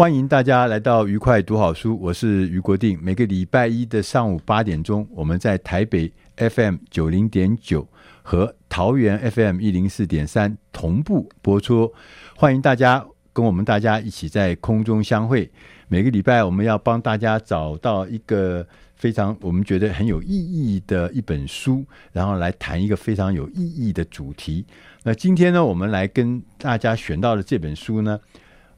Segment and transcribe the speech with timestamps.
[0.00, 2.98] 欢迎大家来到愉快读好书，我是俞国定。
[3.02, 7.86] 每个礼拜一的上午八点钟，我们在台北 FM 九零点九
[8.22, 11.92] 和桃园 FM 一零四点三同步播出。
[12.34, 15.50] 欢迎大家跟我们大家一起在空中相会。
[15.88, 24.64] 每个礼拜我们要帮大家找到一个非常我们觉得很有意义的一本书，然后来谈一个非常有意义的主题。
[25.02, 28.18] 那今天呢，我们来跟大家选到的这本书呢，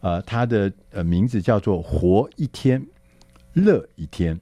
[0.03, 2.86] 呃，它的呃名字叫做《活一天，
[3.55, 4.36] 乐一天》。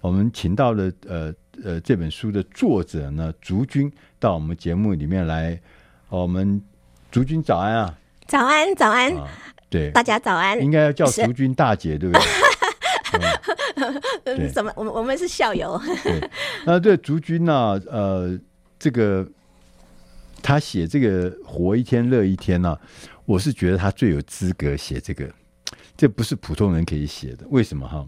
[0.00, 5.60] 我们请到了呃呃这本书的作者呢，竹君到我们节目里面来。
[6.08, 6.60] 我们
[7.10, 7.98] 竹君早安啊！
[8.26, 9.26] 早安，早安，啊、
[9.70, 10.60] 对，大家早安。
[10.62, 12.22] 应该要叫竹君大姐，对不对？
[14.24, 14.70] 嗯，怎么？
[14.76, 15.80] 我们我们是校友。
[16.04, 16.30] 对，
[16.66, 17.80] 那对竹君呢、啊？
[17.90, 18.38] 呃，
[18.78, 19.26] 这个
[20.42, 22.78] 他写这个《活一天，乐一天》呢？
[23.24, 25.30] 我是觉得他最有资格写这个，
[25.96, 27.46] 这不是普通人可以写的。
[27.50, 28.04] 为什么哈？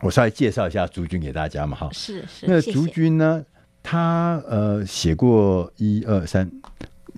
[0.00, 1.88] 我稍微介绍一下竹君给大家嘛哈。
[1.92, 2.46] 是是。
[2.46, 3.38] 那竹君呢？
[3.38, 3.46] 谢谢
[3.82, 6.50] 他呃写过一二三，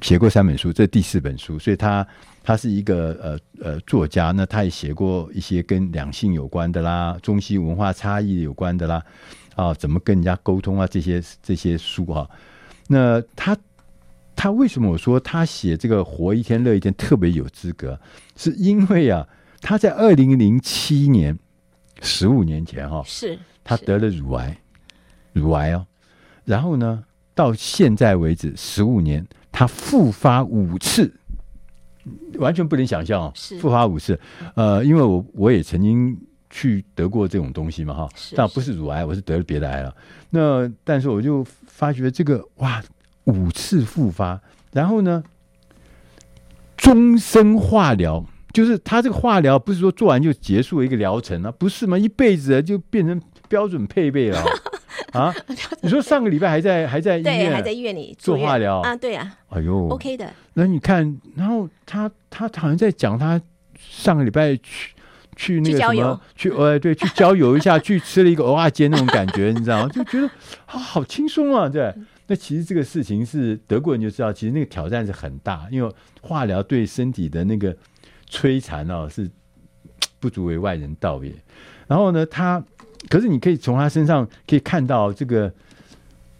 [0.01, 2.07] 写过三本书，这第四本书，所以他
[2.45, 4.31] 他是一个呃呃作家。
[4.31, 9.05] 那他也写过一些跟两性有关的啦，中西文化差异有关的啦，
[9.57, 12.31] 啊，怎么跟人家沟通啊，这些这些书哈。
[12.87, 13.59] 那他。
[14.35, 17.99] 他为什么我说他写这个活一天乐一天特别有资格？
[18.35, 19.29] 是因为啊，
[19.61, 21.39] 他在二零零七年，
[22.01, 24.57] 十五年前哈，是他得了乳癌，
[25.33, 25.87] 乳癌哦，
[26.45, 27.05] 然后呢，
[27.35, 31.15] 到现在为止十五年，他复发五次，
[32.39, 34.19] 完全不能想象哦，复发五次。
[34.55, 36.19] 呃，因为我我也曾经
[36.51, 39.95] 去得过这种东西嘛哈，但不是乳癌，我是得了别的癌了。
[40.31, 42.83] 那但是我就发觉这个哇。
[43.25, 44.41] 五次复发，
[44.73, 45.23] 然后呢，
[46.77, 51.99] 终身化疗，就是他这个化疗不是说做完就结束一个疗程啊，不是吗？
[51.99, 54.43] 一辈子就变成标准配备了
[55.13, 55.33] 啊！
[55.83, 58.97] 你说上个礼拜还在还在医院，对，还在医院里做化疗啊？
[58.97, 60.29] 对啊，哎呦，OK 的。
[60.55, 63.41] 那你看，然后他他好像在讲他
[63.79, 64.95] 上个礼拜去
[65.37, 69.89] 去那个什么去呃对去郊游一下， 去吃了一个蚵仔煎那种感觉，你知道吗？
[69.93, 70.27] 就觉得
[70.67, 71.95] 啊好轻松啊，对。
[72.33, 77.77] 那其实这个事情是德国人就知道，其实那个挑战是很大，因为化疗对身体的那个
[78.31, 79.31] 摧残哦，是
[80.19, 81.31] 不足为外人道也。
[81.87, 82.65] 然后呢，他
[83.11, 85.53] 可是你可以从他身上可以看到这个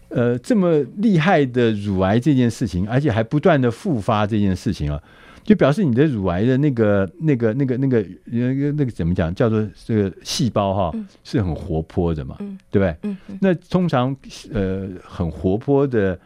[0.09, 4.99] 呃这么厉害的乳癌这件事情，而且还不断的复发这件事情啊。
[5.43, 9.33] 就表示你的乳癌的那个、那个、那个、那个、那个、那个怎么讲？
[9.35, 13.17] 叫做这个细胞哈，是很活泼的嘛，嗯、对不对？
[13.41, 14.15] 那通常
[14.53, 16.17] 呃很活泼的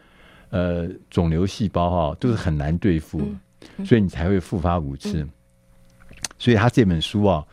[0.50, 3.20] 呃肿瘤细胞哈，都是很难对付，
[3.84, 5.22] 所以你才会复发五次。
[5.22, 5.28] 嗯、
[6.38, 7.44] 所以他这本书啊，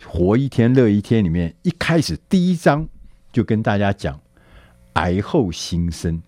[0.06, 2.86] 《活一天乐一天》里面一开始第一章
[3.32, 4.20] 就跟大家讲
[4.92, 6.22] 癌后新生，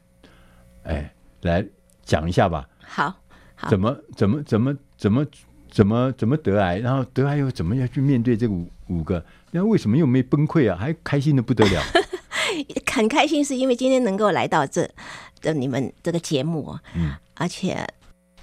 [0.84, 1.12] 哎，
[1.42, 1.62] 来
[2.02, 2.66] 讲一下吧。
[2.80, 3.14] 好，
[3.54, 4.74] 好怎么怎么怎么？
[5.06, 5.24] 怎么
[5.70, 9.24] 怎么怎么得癌，然后得癌又怎么样去面对这五五个？
[9.52, 10.76] 然后为什么又没崩溃啊？
[10.76, 11.80] 还开心的不得了，
[12.92, 14.90] 很开心，是因为今天能够来到这
[15.40, 17.86] 的你们这个节目，嗯，而且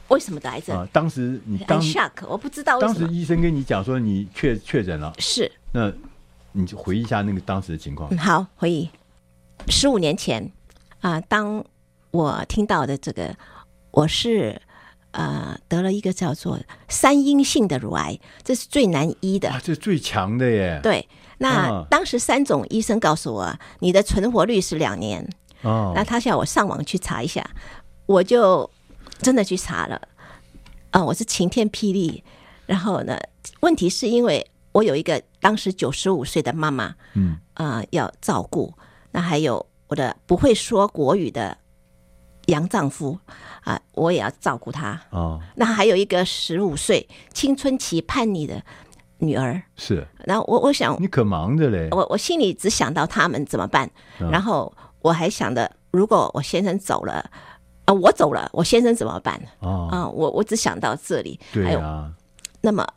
[0.07, 0.77] 为什么得癌症？
[0.77, 2.79] 啊，当时你当 shock，我不知道。
[2.79, 5.91] 当时医生跟你讲说你确确诊了，是，那
[6.53, 8.09] 你就回忆一下那个当时的情况。
[8.09, 8.89] 嗯，好，回忆
[9.67, 10.41] 十五年前
[11.01, 11.61] 啊，呃，当
[12.11, 13.35] 我听到的这个，
[13.91, 14.61] 我是。
[15.13, 19.49] 呃，得了一个叫做三阴性的乳癌，这是最难医的。
[19.49, 20.79] 啊，这是最强的耶。
[20.81, 21.07] 对，
[21.37, 25.27] 那当时三种医生告诉我，你的存活率是两年，
[25.61, 27.47] 哦，那他叫我上网去查一下，
[28.07, 28.69] 我就
[29.21, 29.95] 真的去查了。
[30.89, 32.23] 啊、呃，我是晴天霹雳。
[32.65, 33.17] 然后呢，
[33.59, 38.73] 问题是因为我有一个当时九十五岁的妈妈，嗯，啊、呃，要照顾。
[39.11, 41.55] 那还有我的不会说国语的
[42.47, 43.17] 洋丈夫
[43.61, 44.99] 啊、呃，我也要照顾他。
[45.11, 48.61] 哦，那还有一个十五岁青春期叛逆的
[49.19, 49.61] 女儿。
[49.75, 50.05] 是。
[50.25, 51.87] 然后我我想，你可忙着嘞。
[51.91, 57.31] 我我心里只想到他们怎么办，嗯、然后我还想着，如果我先生走了，啊、
[57.85, 59.41] 呃，我走了，我先生怎么办？
[59.59, 61.39] 哦，啊、呃，我我只想到这里。
[61.53, 61.67] 对啊。
[61.67, 62.13] 还有
[62.61, 62.87] 那么，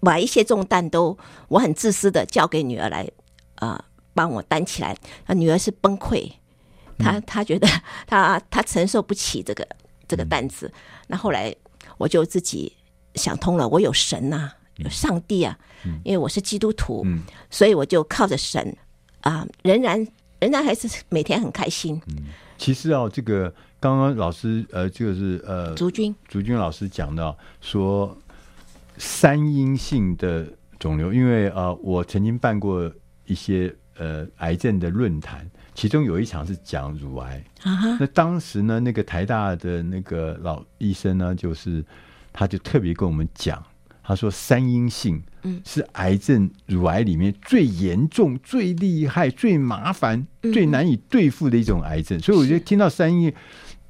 [0.00, 1.16] 把一些重担都
[1.48, 3.06] 我很自私的交给女儿来，
[3.56, 3.84] 啊、呃，
[4.14, 4.96] 帮我担起来。
[5.26, 6.32] 那女儿是崩溃，
[7.00, 7.66] 她、嗯、她觉得
[8.06, 9.66] 他他承受不起这个
[10.06, 10.70] 这个担子。
[11.08, 11.54] 那、嗯、后来
[11.98, 12.72] 我就自己
[13.14, 18.76] 想通了，我有神呐、啊，有上帝啊，嗯、因为我是基督徒，嗯、所以我就靠着神
[19.22, 20.06] 啊、呃，仍然
[20.38, 22.00] 仍然还是每天很开心。
[22.08, 22.26] 嗯，
[22.58, 28.16] 其实啊，这个刚刚老师呃，就是呃，竹君竹君老师讲到说。
[29.02, 30.46] 三阴性的
[30.78, 32.92] 肿瘤，因为呃，我曾经办过
[33.24, 37.42] 一些呃癌症的论坛，其中有一场是讲乳癌。
[37.62, 37.96] 啊。
[37.98, 41.84] 那当时呢，那个台大的那个老医生呢，就是
[42.32, 43.62] 他就特别跟我们讲，
[44.02, 52.18] 他说三阴性嗯是癌症乳癌里面最严重、最厉害、最麻烦、最难以对付的一种癌症。
[52.18, 53.32] 嗯、所以我觉得听到三阴，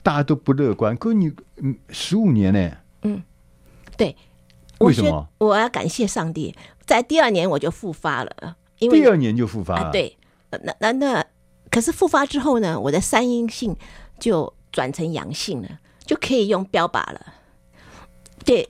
[0.03, 0.97] 大家都不乐观。
[0.97, 2.71] 可是你嗯，十五年呢？
[3.03, 3.23] 嗯，
[3.97, 4.17] 对。
[4.79, 5.29] 为什么？
[5.37, 6.55] 我要感谢上帝，
[6.87, 9.89] 在第二年我就复发了，因为第二年就复发了。
[9.89, 10.17] 啊、对，
[10.51, 11.27] 那那那，
[11.71, 13.77] 可是复发之后呢，我的三阴性
[14.19, 15.69] 就转成阳性了，
[16.05, 17.35] 就可以用标靶了。
[18.45, 18.69] 对，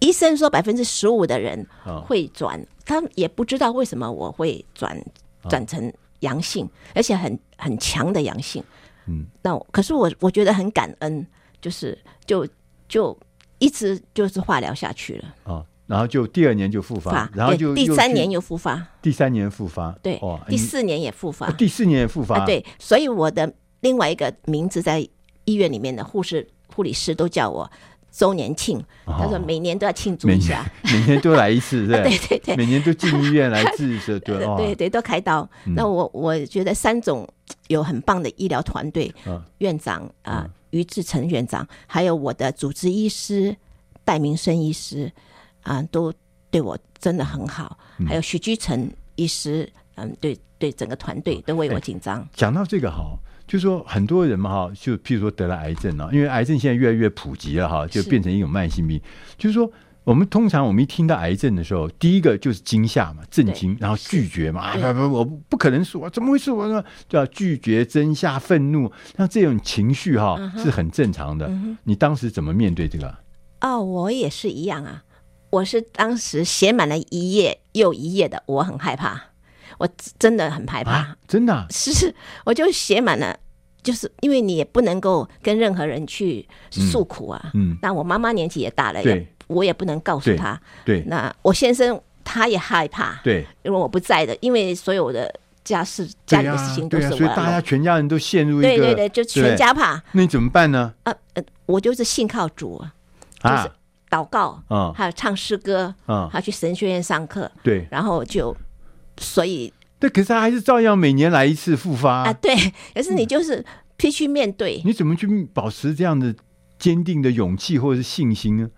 [0.00, 1.66] 医生说百分之十五的人
[2.06, 5.02] 会转，哦、他也不知道为什么我会转
[5.48, 8.62] 转成阳性，而且很很强的阳性。
[9.06, 11.26] 嗯，那可是我我觉得很感恩，
[11.60, 12.46] 就是就
[12.88, 13.18] 就。
[13.60, 25.06] 一直就是化疗下去了然后就第二年就复发，发然后就第三年又复发，第三年复发，对，哦、第四年也复发，哦、第四年也复发、啊，对，所以我的另外一个名字在
[25.44, 27.70] 医院里面的护士、护理师都叫我
[28.10, 35.46] 周年庆，哦、他说每年都要庆祝一下，每年 都来一次， 对，对对对，每年都进医院来治这 对，哦、对对都开刀。
[35.66, 37.28] 嗯、那我我觉得三种
[37.68, 43.54] 有很棒的医疗团队，嗯、院长啊、呃，于志成院长，还有我的主治医师。
[44.06, 45.10] 戴明生医师
[45.64, 46.12] 啊，都
[46.50, 47.76] 对我真的很好。
[47.98, 52.26] 嗯、还有许居成医师，嗯，对对，整个团队都为我紧张。
[52.32, 58.98] 讲、欸、到这个哈，就是说很多人嘛哈，就譬如说得了癌症啊，因为癌症现在越来越普及了哈，就变成一种慢性病。
[58.98, 59.70] 是就是说，
[60.04, 66.50] 我们通常我们一听到癌症的时候，第一个就是惊吓嘛，震惊，然后拒绝嘛，啊不不，我不可能说，怎么回事？
[66.50, 71.50] 我说就要拒绝、惊吓、愤怒，那这种情绪哈、是很正常的。
[71.84, 73.14] 你当时怎么面对这个？
[73.60, 75.02] 哦，我也是一样啊！
[75.54, 79.20] 我是当时写满了一页又一页的，我很害怕，
[79.78, 82.12] 我真的很害怕，啊、真的、啊、是，
[82.44, 83.38] 我就写满了，
[83.80, 87.52] 就是因为你也不能够跟任何人去诉苦啊。
[87.54, 90.60] 嗯，那我妈妈年纪也大了，对也我也不能告诉她。
[90.84, 95.32] 对，那我先生他也害怕，对，因为我不在的，因为所有的
[95.62, 100.02] 家事、家里的事情都是我、啊啊，所以大家全家人都陷入一个，对对对，就全家怕。
[100.10, 100.92] 那你怎么办呢？
[101.04, 102.84] 啊呃，我就是信靠主。
[103.44, 103.70] 就是
[104.14, 108.56] 祷告，啊，还有唱诗歌，啊，还有去神学院上课，对，然后就，
[109.18, 112.54] 所以，对，可是他还是照样每年来一次复发啊，对，
[112.94, 113.64] 可是你就是
[113.96, 116.32] 必须面对，你怎么去保持这样的
[116.78, 118.70] 坚定的勇气或者是信心呢？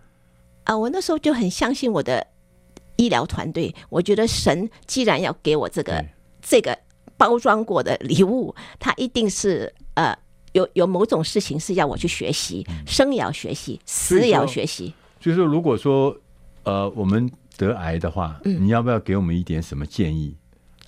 [0.64, 2.26] 啊，我那时候就很相信我的
[2.96, 6.02] 医疗团队，我觉得神既然要给我这个
[6.40, 6.78] 这个
[7.18, 10.16] 包装过的礼物，他一定是呃。
[10.52, 14.94] 有有某种事情是要我去学习，生也要学习，死也要学习。
[15.26, 16.16] 所以说，如果说
[16.62, 20.36] 呃我们得癌的话，嗯、你要不要给我们一点什么建议？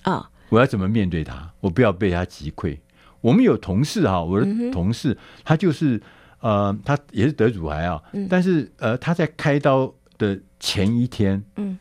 [0.03, 0.13] 啊？
[0.13, 1.51] 哦、我要怎么面对他？
[1.59, 2.77] 我不要被他击溃。
[3.19, 6.01] 我们有同事哈，我的同事、嗯、他就是
[6.39, 11.77] 呃，他也是得乳癌啊，嗯、但是呃他在开刀的前一天，嗯，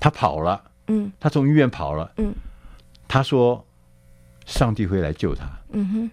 [0.00, 2.34] 他跑了，嗯，他从医院跑了，嗯，
[3.06, 3.64] 他说
[4.44, 6.10] 上帝会来救他，嗯哼。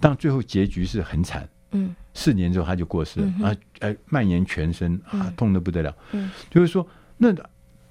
[0.00, 6.84] 但最后结局是很惨，嗯，四年之后他就过世了，啊，呃，蔓延全身啊，嗯、痛的不得了，嗯，就是说，
[7.16, 7.32] 那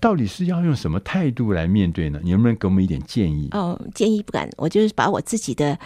[0.01, 2.19] 到底是要用什么态度来面对呢？
[2.21, 3.47] 你能不能给我们一点建议？
[3.51, 5.79] 哦，建议不敢，我就是把我自己的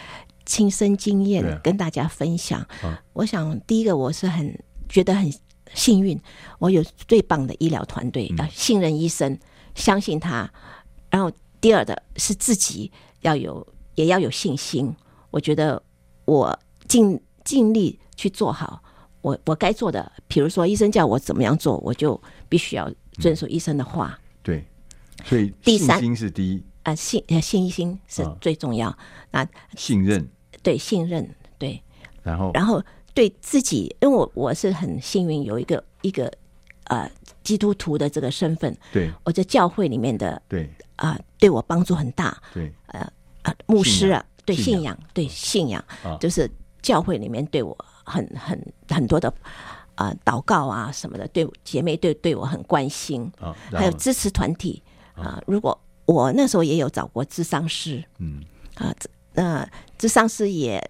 [0.43, 2.59] 亲身经验跟大家分享。
[2.81, 4.57] 啊、我想第一个我是很
[4.89, 5.31] 觉得很
[5.75, 6.19] 幸运，
[6.57, 9.39] 我有最棒的医疗团队，要信任医生，嗯、
[9.75, 10.51] 相信他。
[11.11, 11.31] 然后
[11.61, 14.91] 第二的是自己要有，也要有信心。
[15.29, 15.81] 我觉得
[16.25, 18.81] 我尽尽力去做好
[19.21, 20.11] 我我该做的。
[20.27, 24.19] 比如说医生叫我怎么样做，我就必须要遵守医生的话。
[24.19, 24.65] 嗯、对，
[25.25, 26.63] 所以第三心是第一。
[26.83, 28.95] 啊，信信心是最重要。
[29.31, 30.27] 那、啊、信任，
[30.61, 31.81] 对信任，对，
[32.23, 32.51] 然后？
[32.53, 36.31] 然后对自己，因为我我是很幸运有一个一个
[36.85, 37.09] 呃
[37.43, 40.69] 基督徒的这个身份，对，我在教会里面的对。
[40.95, 43.11] 啊、呃，对我帮助很大，对，呃
[43.41, 45.83] 呃，牧师啊，对信信仰，对信仰，
[46.19, 46.49] 就是
[46.81, 47.75] 教会里面对我
[48.11, 49.33] 很很很多的
[49.95, 54.83] 啊、呃、祷告啊什么的，对姐妹对对我很关心啊，还有支持团体
[55.15, 55.79] 啊、呃，如果。
[56.05, 58.43] 我那时候也有找过智商师，嗯
[58.75, 58.93] 啊，
[59.33, 59.65] 那
[59.97, 60.83] 咨商师也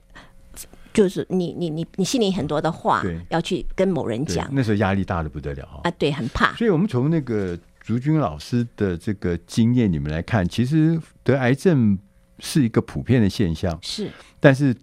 [0.92, 6.56] 就是你你你你心里很多的话，要去跟某人讲，那时候压力大的不得了啊，对，很怕。
[6.56, 12.00] 所以我们从那个竹君老师的这个经验里面来看，其实得癌症
[12.40, 14.10] 是一个普遍的现象，是，
[14.40, 14.76] 但是。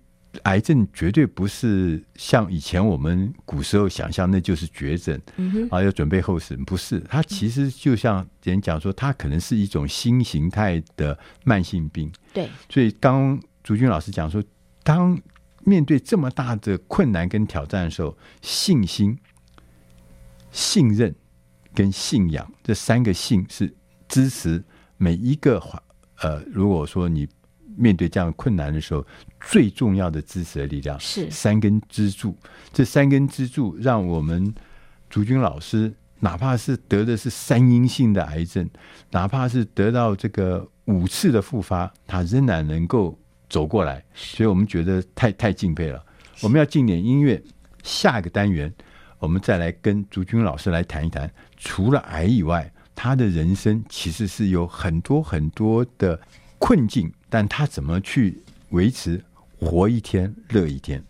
[0.44, 6.56] 癌症绝对不是像以前我们古时候想象，那就是绝症，嗯、啊，要准备后事。
[6.58, 12.12] 不是，它其实就像人讲说，它可能是一种新形态的慢性病。
[12.32, 14.42] 对，所以刚竹君老师讲说，
[14.82, 15.20] 当
[15.64, 19.18] 面对这么大的困难跟挑战的时候，信心、
[20.50, 21.14] 信任
[21.74, 23.74] 跟信仰这三个信是
[24.08, 24.62] 支持
[24.96, 25.62] 每一个。
[26.20, 27.28] 呃，如果说你。
[27.78, 29.06] 面对这样困难的时候，
[29.40, 32.36] 最重要的支持的力量是三根支柱。
[32.72, 34.52] 这三根支柱让我们
[35.08, 38.68] 竹君老师，哪怕是得的是三阴性的癌症，
[39.10, 43.18] 哪怕是得到这个五次的复发，他仍然能够
[43.48, 44.04] 走过来。
[44.14, 46.04] 所以我们觉得太太敬佩了。
[46.40, 47.42] 我们要进点音乐，
[47.82, 48.72] 下一个单元
[49.18, 56.20] 我们再来跟竹君老师来谈一谈，除了癌以外，他的人生其实是有很多很多的
[56.58, 57.12] 困境。
[57.28, 59.22] 但他怎么去维持
[59.58, 61.02] 活一天乐一天？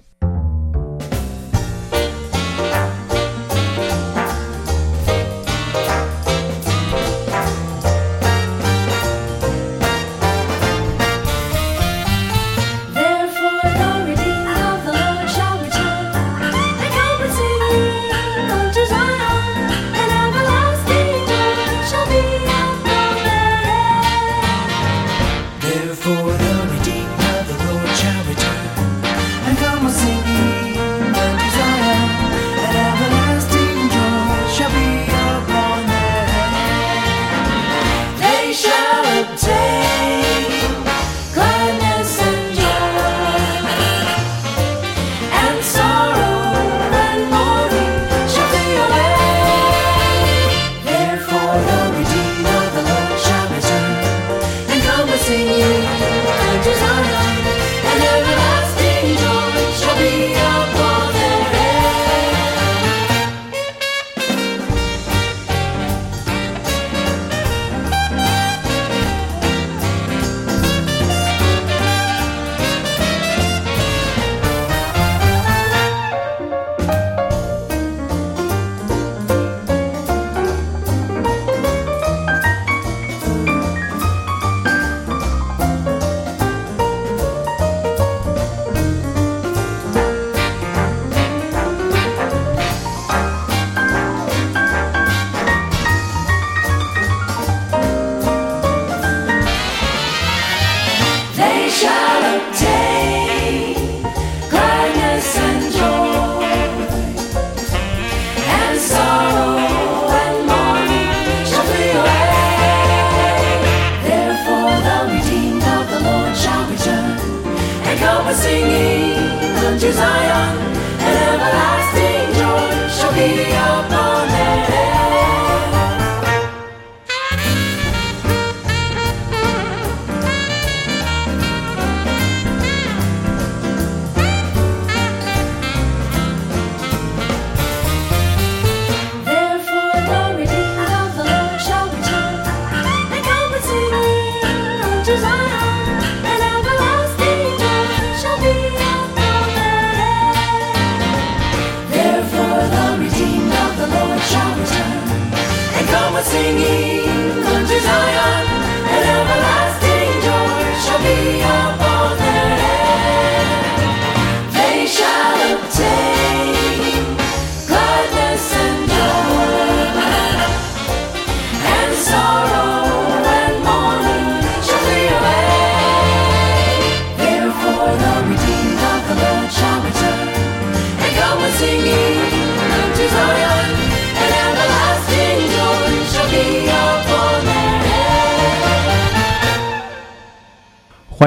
[118.28, 119.16] Ever singing
[119.64, 120.58] unto Zion,
[121.00, 123.77] and everlasting joy shall be ours.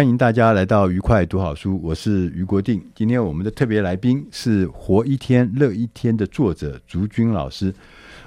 [0.01, 2.84] 欢迎大家来到愉快读好书，我是于国定。
[2.96, 7.72] 今天我们的特别来宾是《活一天乐一天》的作者竹君老师。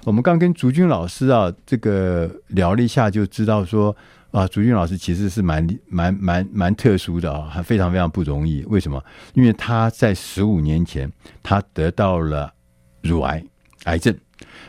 [0.05, 3.95] 我们刚跟竹君老师啊，这个聊了一下，就知道说
[4.31, 8.65] 啊，竹君老师其实是蛮蛮蛮蛮特殊的啊，还非常非常不容易。
[8.69, 9.03] 为什么？
[9.33, 11.11] 因为他在十五年前，
[11.43, 12.55] 他得到了
[13.03, 13.45] 乳癌
[13.87, 14.17] 癌症。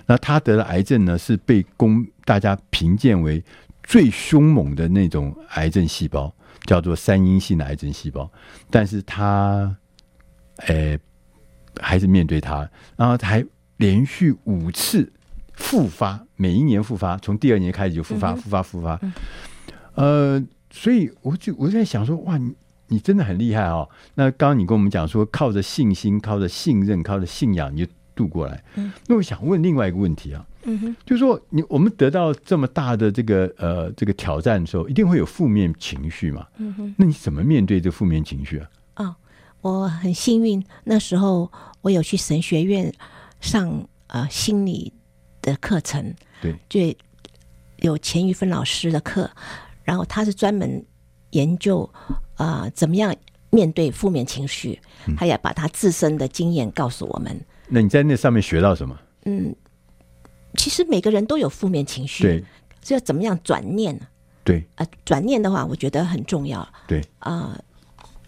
[0.07, 3.43] 那他得了癌症呢，是被公大家评鉴为
[3.83, 6.33] 最凶猛的那种癌症细胞，
[6.65, 8.29] 叫做三阴性的癌症细胞。
[8.69, 9.75] 但是他，
[10.67, 10.98] 呃，
[11.79, 13.45] 还是面对他，然后还
[13.77, 15.12] 连续五次。
[15.57, 19.00] 复发，每一年复发，从第二年开始就复发，复发，复发。
[19.93, 22.53] 呃，所以我就我在想说，哇，你
[22.89, 23.89] 你真的很厉害哦。
[24.15, 28.62] 那刚刚你跟我们讲说，靠着信心，靠着信任，靠着信仰，你就度过来。
[28.75, 36.45] 嗯，那我想问另外一个问题啊，嗯哼，就是说你我们得到这么大的这个呃这个挑战的时候，一定会有负面情绪嘛？
[36.57, 38.69] 嗯哼，那你怎么面对这负面情绪啊？
[38.98, 39.15] 哦，
[39.62, 42.93] 我很幸运，那时候我有去神学院
[43.39, 44.91] 上呃心理。
[45.45, 46.79] 的课程，对，就
[47.88, 49.29] 有钱玉芬老师的课，
[49.84, 50.84] 然后他是专门
[51.34, 51.88] 研究
[52.34, 53.15] 啊、呃、怎么样
[53.51, 54.79] 面对负面情绪，
[55.15, 57.39] 他也把他自身的经验告诉我们。
[57.67, 59.00] 那你在那上面学到什么？
[59.25, 59.55] 嗯，
[60.55, 62.43] 其实每个人都有负面情绪，对，
[62.83, 64.07] 是要怎么样转念呢？
[64.43, 66.67] 对啊，转念的话，我觉得很重要。
[66.88, 67.63] 对啊、呃，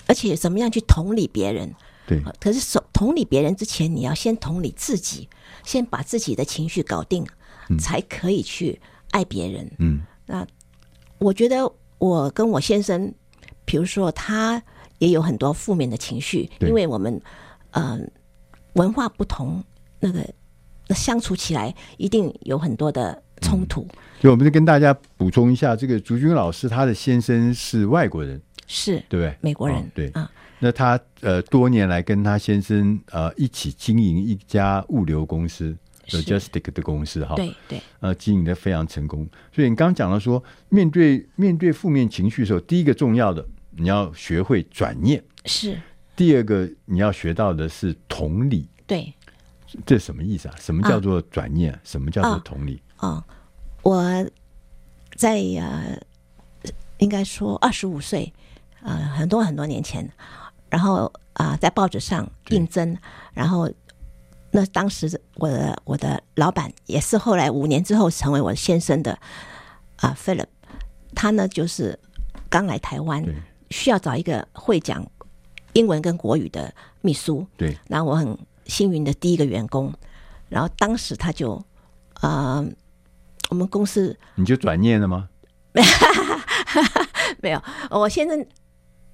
[0.07, 1.74] 而且怎么样去同理别人？
[2.07, 5.27] 对，可是同理别人之前，你要先同理自己，
[5.63, 7.25] 先把自己的情绪搞定，
[7.70, 8.79] 嗯、才可以去
[9.11, 9.70] 爱别人。
[9.77, 10.48] 嗯，那
[11.20, 13.13] 我觉得我跟我先生，
[13.66, 14.63] 比如说他
[15.00, 17.22] 也有很多负面的情绪，因为我们
[17.72, 18.00] 呃
[18.74, 19.63] 文化不同，
[20.00, 20.25] 那个那
[20.96, 23.82] 相处起来一定有很多的冲突。
[23.82, 29.36] 嗯、所以我们就跟大家补充一下，这个竹君老师他的先生是外国人，是对不对？
[29.42, 30.32] 美国人，哦、对啊。
[30.60, 39.28] 那他呃多年来跟他先生呃一起经营一家物流公司，logistic 的公司哈，对对，呃经营的非常成功。
[39.54, 43.46] 所以你刚刚讲了说，面对面对负面情绪的时候，第一个重要的
[43.76, 45.78] 你要学会转念，是。
[46.16, 49.14] 第二个你要学到的是同理，对。
[49.86, 50.56] 这什么意思啊？
[50.60, 51.74] 什么叫做转念？
[51.74, 52.82] 啊、什么叫做同理？
[52.98, 53.24] 啊、哦，
[53.84, 54.30] 我
[55.16, 56.00] 在呃，
[56.98, 58.34] 应该说二十五岁，
[58.82, 60.10] 呃，很多很多年前。
[60.70, 62.98] 然后啊、呃，在报纸上应征，
[63.34, 63.72] 然后
[64.51, 69.14] 那当时我的我的老板也是后来五年之后成为我先生的
[69.96, 70.48] 啊、呃、，Philip，
[71.16, 71.98] 他呢就是
[72.50, 73.25] 刚来台湾，
[73.70, 75.10] 需要找一个会讲
[75.72, 77.48] 英文跟国语的秘书。
[77.56, 79.94] 对，然后我很幸运的第一个员工，
[80.50, 81.53] 然后当时他就
[82.14, 82.68] 啊、呃，
[83.50, 85.30] 我们公司你就转念了吗？
[87.42, 88.46] 没有，我先生。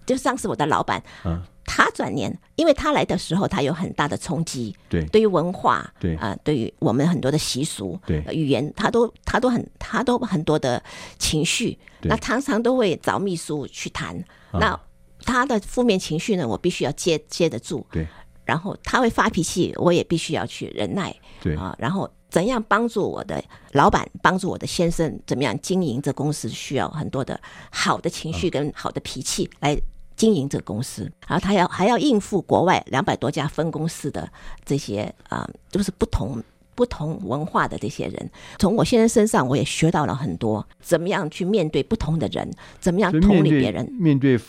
[0.05, 6.13] 就上次我的老板，嗯，他转念，因为他来的时候，他有很大的冲击，对，对于文化，对。
[6.15, 10.83] 啊、呃，对于我们很多的习俗，对，语言，他都他都很他都很多的
[11.17, 14.13] 情绪，那常常都会找秘书去谈，
[14.51, 14.77] 嗯、那
[15.21, 18.05] 他的负面情绪呢，我必须要接接得住，对，
[18.45, 22.09] 然后他会发脾气，我也必须要去忍耐，对啊，然后。
[22.33, 23.39] 怎样帮助我的
[23.73, 25.19] 老板，帮助我的先生？
[25.27, 26.49] 怎么样经营这公司？
[26.49, 29.79] 需要很多的好的情绪跟好的脾气来
[30.15, 31.03] 经营这个公司。
[31.27, 34.27] 然后他要还要应付国外两百多家分公司的
[34.65, 36.41] 这些啊，就是不同
[36.73, 38.31] 不同文化的这些人。
[38.57, 43.87] 从我先生身上，我也学到了很多，怎么样去面对不同的人，怎么样同理别人。
[43.99, 44.39] 面对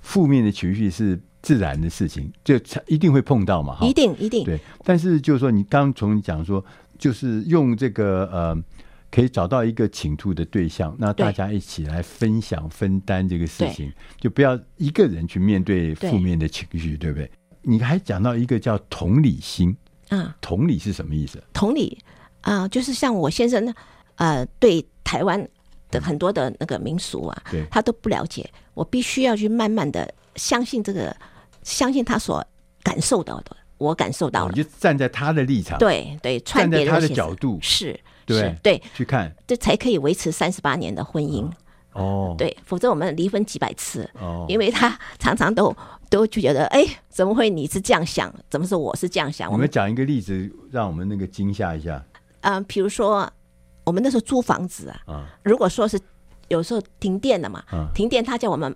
[0.00, 2.54] 负面的情绪是自然的事情，就
[2.86, 3.78] 一定会碰到嘛。
[3.82, 4.58] 一定一定对。
[4.84, 6.64] 但是就是说，你刚从讲说。
[6.98, 8.56] 就是用这个呃，
[9.10, 17.28] 可以找到一个倾吐的对象，那大家一起来分享分担这个事情，就不要一个人去面对负面的情绪，对，不对？
[17.62, 19.76] 你还讲到一个叫同理心，
[20.10, 21.42] 啊，同理是什么意思？
[21.52, 21.98] 同理
[22.42, 23.74] 啊、呃，就是像我先生
[24.14, 25.44] 呃，对台湾
[25.90, 31.14] 的很多的那个民俗啊，对，他都不了解，我必须要去慢慢的相信这个，
[31.62, 32.44] 相信他所
[32.82, 33.56] 感受到的。
[33.78, 41.50] 我感受到了，你就站在他的立场，对对，站在他的角度，是，对是对，去看，这才可以维持三十八年的婚姻。
[41.94, 44.08] 哦，对，否则我们离婚几百次。
[44.20, 45.74] 哦，因为他常常都
[46.08, 48.32] 都就觉得，哎，怎么会你是这样想？
[48.48, 49.50] 怎么是我是这样想？
[49.50, 52.00] 我们讲一个例子，让我们那个惊吓一下。
[52.42, 53.28] 嗯、呃，比如说
[53.82, 55.98] 我们那时候租房子啊，啊，如果说是
[56.46, 58.72] 有时候停电了嘛，啊，停电，他叫我们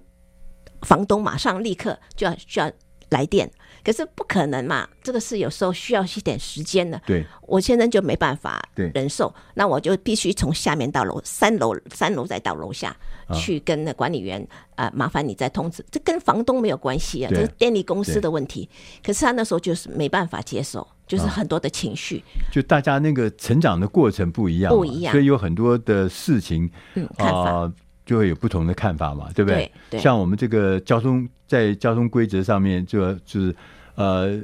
[0.87, 2.71] 房东马上立刻就要需要
[3.11, 3.51] 来电。
[3.85, 7.01] 可是不可能嘛，这个是有时候需要一点时间的。
[7.07, 12.89] 对，我现在就没办法忍受，那我就必须从下面到楼三楼，三楼再到楼下、
[13.29, 14.45] 啊、去跟那管理员
[14.75, 15.87] 啊、呃，麻烦你再通知。
[15.89, 18.69] 这跟房东没有关系啊，这是电力公司的问题。
[19.05, 22.19] 可是他那时候就是没办法接受，就是很多的情绪。
[22.19, 27.53] 啊、就大家那个成长的过程不一样，不一样，所以有很多的事情，嗯，看法。
[27.53, 27.73] 呃
[28.07, 29.71] 就会有不同的看法嘛，对不对？
[29.91, 33.57] 对对，像我们这个交通在交通规则上面就，就就是
[33.97, 34.41] 呃，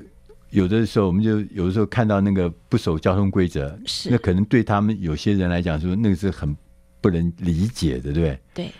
[0.50, 6.54] 有的时候我们就有的时候看到那个不守交通规则，是那可能对他们有些人来讲说那个是很
[7.00, 8.38] 不能理解的，对不对？
[8.52, 8.70] 对。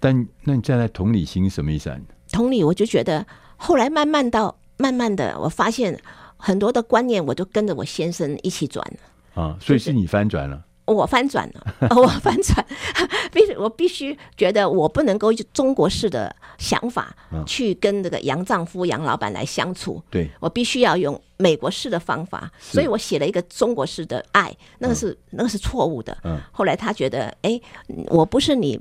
[0.00, 1.98] 但那你站在同理心什么意思啊？
[2.30, 5.98] 同理，我就觉得后来慢慢到慢慢的，我发现
[6.36, 10.64] 很多的观念，我都跟着我先生一起转了啊，所以是你翻转了。
[10.94, 12.64] 我翻转了，我翻转，
[13.32, 17.14] 必须我必须觉得我不能够用中国式的想法
[17.46, 26.16] 去跟这个杨丈夫杨老板来相处，对，我必须要用美国式的方法，所以我写了一个中国式的爱，那个是那个是错误的。
[26.50, 27.60] 后来他觉得，哎，
[28.06, 28.80] 我不是你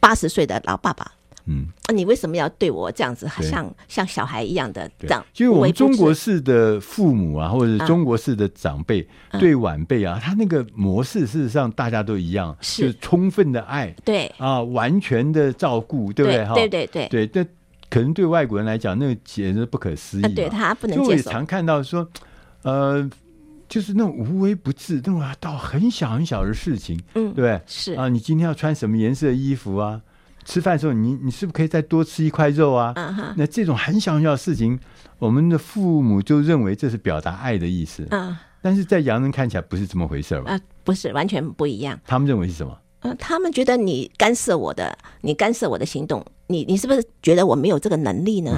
[0.00, 1.12] 八十岁的老爸爸。
[1.46, 5.24] 嗯，你为什么要对我这样子，好像像小孩一样的这样？
[5.32, 9.06] 就是我们中国式的父母啊，或者是中国式的长辈
[9.38, 12.94] 对晚辈啊，他那个模式事实上大家都一样，是。
[13.00, 14.26] 充分的爱，对。
[14.38, 16.44] 啊，完全的照顾，对不对？
[16.46, 17.06] 哈，对对对。
[17.08, 17.46] 对，但
[17.90, 21.04] 可能对外国人来讲，那个简直不可思议，对他不能接受。
[21.04, 22.08] 就我也常看到说，
[22.62, 23.08] 呃，
[23.68, 27.92] 就是那种无微不至，那种到很小很小的事情，嗯，对，是。
[27.92, 30.00] 啊，你今天要穿什么颜色的衣服啊？
[30.44, 33.32] 吃饭的时候，你你是不是可以再多吃一块肉啊？Uh.
[33.36, 34.78] 那这种很小很小的事情，
[35.18, 38.06] 我们的父母就认为这是表达爱的意思。
[38.10, 38.36] 嗯、uh，huh.
[38.62, 40.52] 但是在洋人看起来不是这么回事吧？
[40.52, 41.98] 啊、uh，不是，完全不一样。
[42.06, 42.78] 他们认为是什么？
[43.00, 48.52] 嗯、uh，他们觉得你干涉我的，你干涉我的行动，你你是不是觉得我没有这个能力呢？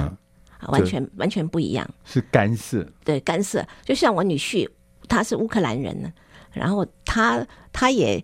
[0.59, 1.89] 啊、uh，完全完全不一样。
[2.03, 2.85] 是干涉。
[3.03, 3.65] 对，干涉。
[3.83, 4.67] 就像我女婿，
[5.07, 6.11] 他是乌克兰人呢，
[6.51, 8.23] 然后他他也。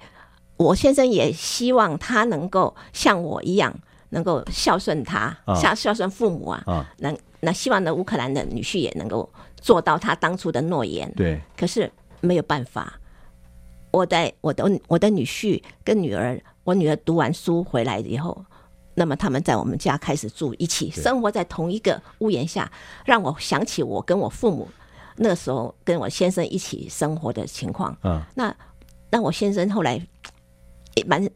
[0.57, 3.73] 我先生也希望他能够像我一样，
[4.09, 6.63] 能够孝顺他，孝孝顺父母啊。
[6.67, 9.27] 啊，那那希望呢，乌克兰的女婿也能够
[9.59, 11.11] 做到他当初的诺言。
[11.15, 12.99] 对，可是没有办法。
[13.91, 18.45] 我在我的我的女婿跟女儿，我女儿读完书回来以后，
[18.93, 22.71] 那么他们在我们家开始住一起，生活在同一个屋檐下，
[23.05, 24.67] 让我想起我跟我父母
[25.17, 27.97] 那时候跟我先生一起生活的情况。
[28.03, 28.55] 嗯，那
[29.09, 29.99] 那我先生后来。
[30.95, 31.27] 也蛮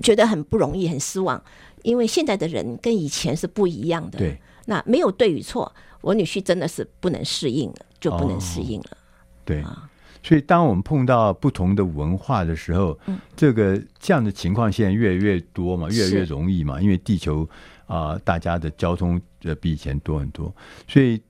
[0.00, 1.42] 觉得很不容易，很失望，
[1.82, 4.18] 因为现在的人跟以前是不一样的。
[4.18, 8.90] 对，那没有对与错，我女婿真的是不能适应了，就不能适应了。
[8.90, 8.96] 哦、
[9.44, 9.90] 对，啊、
[10.22, 17.48] 所以当我们碰到不同的文化的时候，嗯、这个这样的情况现在越来越多嘛，越来越容易嘛，因为地球
[17.86, 20.54] 啊、呃，大家的交通呃比以前多很多，
[20.88, 21.20] 所以。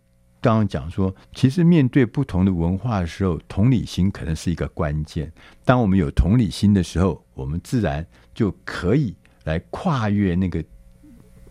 [0.43, 5.33] 刚刚讲说，其实面对不同的文化的时候，同理心可能是一个关键。
[5.65, 10.63] 当我们有同理心的时候，我们自然就可以来跨越那个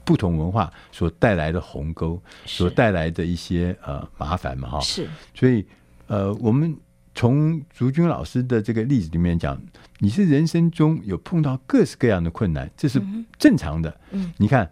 [0.03, 4.79] 不同文化所带来的鸿沟，所带来的一些呃麻烦嘛，哈。
[4.81, 5.07] 是。
[5.33, 5.65] 所以
[6.07, 6.75] 呃，我们
[7.15, 9.57] 从竹君老师的这个例子里面讲，
[9.99, 13.01] 你是人生中有碰到各式各样的困难，这是
[13.39, 14.01] 正常的。
[14.11, 14.33] 嗯。
[14.35, 14.69] 你看，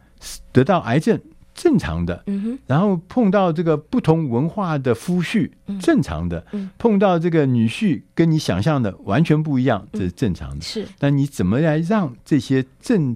[0.51, 1.17] 得到癌症。
[1.59, 2.23] 正常的，
[2.65, 6.45] 然后碰到这个不同文化的夫婿，正常的，
[6.77, 10.61] 碰到这个女婿跟你想象的完全不一样，这是正常的。
[10.61, 13.13] 是，那你怎么来让这些正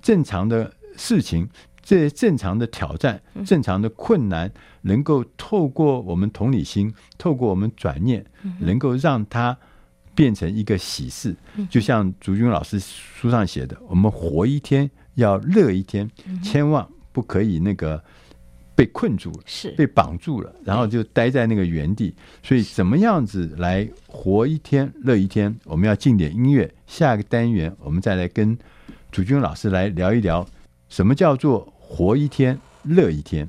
[0.00, 1.46] 正常的事情、
[1.82, 4.50] 这些正常的挑战、正常的困难，
[4.80, 8.24] 能够透过我们同理心，透过我们转念，
[8.60, 9.54] 能够让它
[10.14, 11.36] 变成一个喜事？
[11.68, 16.10] 就像竹君老师书上写的，我们活一天要乐一天，
[16.42, 16.88] 千万。
[17.12, 18.02] 不可以那个
[18.74, 22.14] 被困住了，是被绑住了，然后就待在那个原地。
[22.42, 25.54] 所以怎么样子来活一天乐一天？
[25.64, 26.72] 我们要进点音乐。
[26.86, 28.56] 下一个单元我们再来跟
[29.10, 30.46] 主君老师来聊一聊，
[30.88, 33.48] 什么叫做活一天乐一天。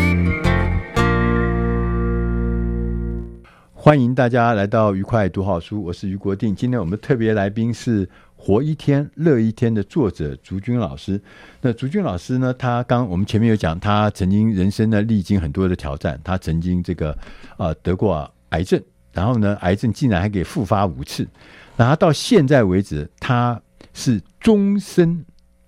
[3.83, 6.55] 欢迎大家来到愉快读好书，我是余国定。
[6.55, 11.19] 今天我们特别来宾是《活一天乐一天》的作者竹君老师。
[11.61, 17.17] 那竹君老师呢，他刚我们前面有讲，他曾经人生呢历经很多的挑战，他曾经这个
[17.57, 18.79] 呃得过癌症，
[19.13, 21.27] 然后呢癌症竟然还给复发五次，
[21.75, 23.59] 那他到现在为止，他
[23.95, 25.25] 是终身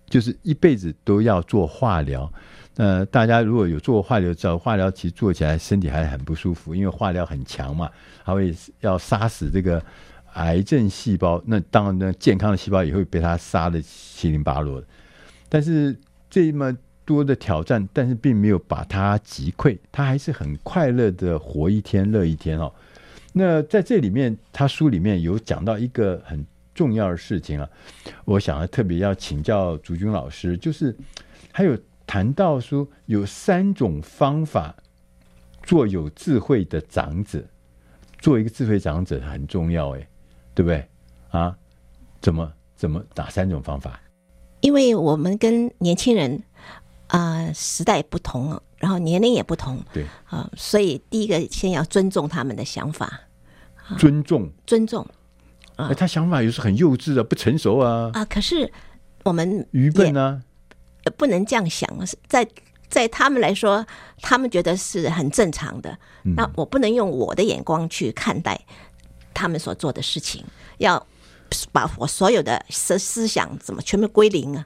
[0.08, 2.32] 就是一辈子都要做化疗。
[2.76, 7.88] 呃，大家如果有做过化疗，知道化疗其实做起来身体还很不舒服，因为化疗很强嘛，
[8.26, 9.80] 它会要杀死这个
[10.34, 11.40] 癌症细胞。
[11.46, 14.88] 那当然呢，健康的细胞也会被它杀得七零八落的。
[15.50, 15.96] 但是
[16.32, 22.74] 这么多的挑战，但是并没有把它击溃，他还是很快乐的活一天乐一天哦。
[23.34, 27.70] 那在这里面，他书里面有讲到一个很重要的事情啊，
[28.26, 30.96] 我想要特别要请教竹君老师，就是
[31.52, 31.78] 还有。
[32.06, 34.76] 谈到说有三种方法
[35.64, 37.44] 做有智慧的长者，
[38.20, 40.08] 做一个智慧长者很重要，哎，
[40.54, 40.88] 对不对？
[41.32, 41.56] 啊，
[42.22, 44.00] 怎么怎么哪三种方法？
[44.62, 46.44] 因为我们跟年轻人
[47.08, 53.22] 啊、呃、时代不同，然后年龄也不同，对啊、呃，所以第一个先要尊重他们的想法，
[53.98, 55.04] 尊重尊重
[55.76, 58.72] 啊、呃，他想法有时很幼稚啊，不成熟啊啊，可是
[59.24, 60.42] 我们愚笨啊。
[61.12, 61.90] 不能这样想，
[62.28, 62.48] 在
[62.90, 63.86] 在他们来说，
[64.22, 65.98] 他们觉得是很正常的。
[66.24, 68.60] 嗯、那我不能用我的眼光去看待
[69.34, 70.46] 他们所做的事情，
[70.78, 71.04] 要
[71.72, 74.66] 把我所有的思思想怎么全部归零啊？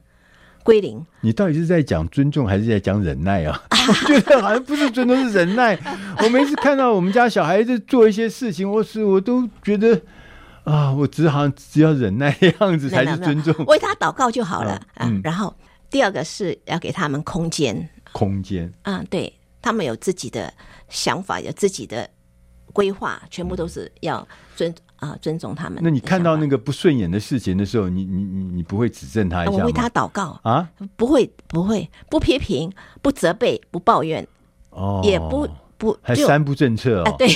[0.63, 1.05] 归零。
[1.21, 3.63] 你到底是在讲尊重，还是在讲忍耐啊？
[3.71, 5.79] 我觉得好像不是尊重，是忍耐。
[6.21, 10.01] 我每次看到我们家小孩子做一些事情，我是我都觉得
[10.65, 15.07] 啊，我只好像只要忍耐的样子才是尊重，为他祷告就好了啊。
[15.07, 15.55] 嗯、然后。
[15.89, 20.53] 第二个是要给他们空间，空间，啊，对，他们有自己的
[20.89, 22.09] 想法，有自己的
[22.73, 25.79] 规划，全部都是要尊啊、呃、尊重他们。
[25.81, 29.57] 那你看到那个不顺眼的事情的时候，你你你你不会指正他一下吗？
[29.59, 30.39] 我为他祷告。
[30.43, 32.71] 啊，不会不会不批评，
[33.01, 34.27] 不责备，不抱怨，
[34.71, 35.47] 哦，也不
[35.77, 37.27] 不还三不政策哦，啊、对。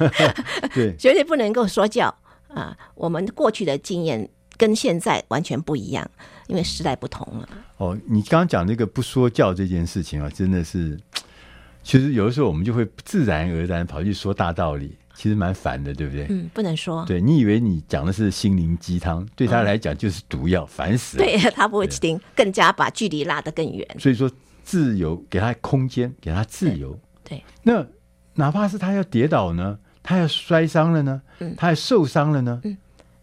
[0.72, 2.14] 对， 绝对不能够说教。
[2.48, 2.76] 啊。
[2.94, 4.28] 我们过去的经验
[4.60, 6.08] 跟现在完全不一样。
[6.48, 7.48] 因为时代不同了。
[7.76, 10.98] 哦，你刚刚讲那个不说教这件事情啊，真的是，
[11.82, 14.96] 其实有的时候我们就会自然而然跑去说大道理。
[15.14, 16.26] 其实蛮烦的，对不对？
[16.30, 17.04] 嗯，不能说。
[17.04, 21.24] 对，你以为你讲的是心灵鸡汤，对他来讲就是毒药，烦、嗯、死了。
[21.24, 23.86] 对 他不会听，更加把距离拉得更远。
[23.98, 24.30] 所以说，
[24.64, 26.98] 自由给他空间，给他自由。
[27.22, 27.86] 对，对那
[28.34, 32.76] 哪怕是他要跌倒呢，他要摔伤了呢，嗯，他要受伤了呢，嗯，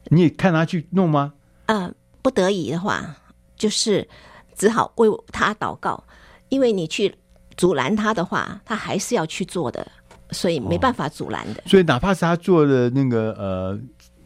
[0.10, 1.34] 你也看他去弄吗？
[1.68, 3.16] 嗯、呃，不得已的话，
[3.56, 4.08] 就是
[4.56, 6.04] 只好为他祷告，
[6.50, 7.16] 因为你去
[7.56, 9.92] 阻拦他的话，他还是要去做的。
[10.32, 11.64] 所以没办法阻拦的、哦。
[11.66, 13.80] 所以哪怕是他做的那个呃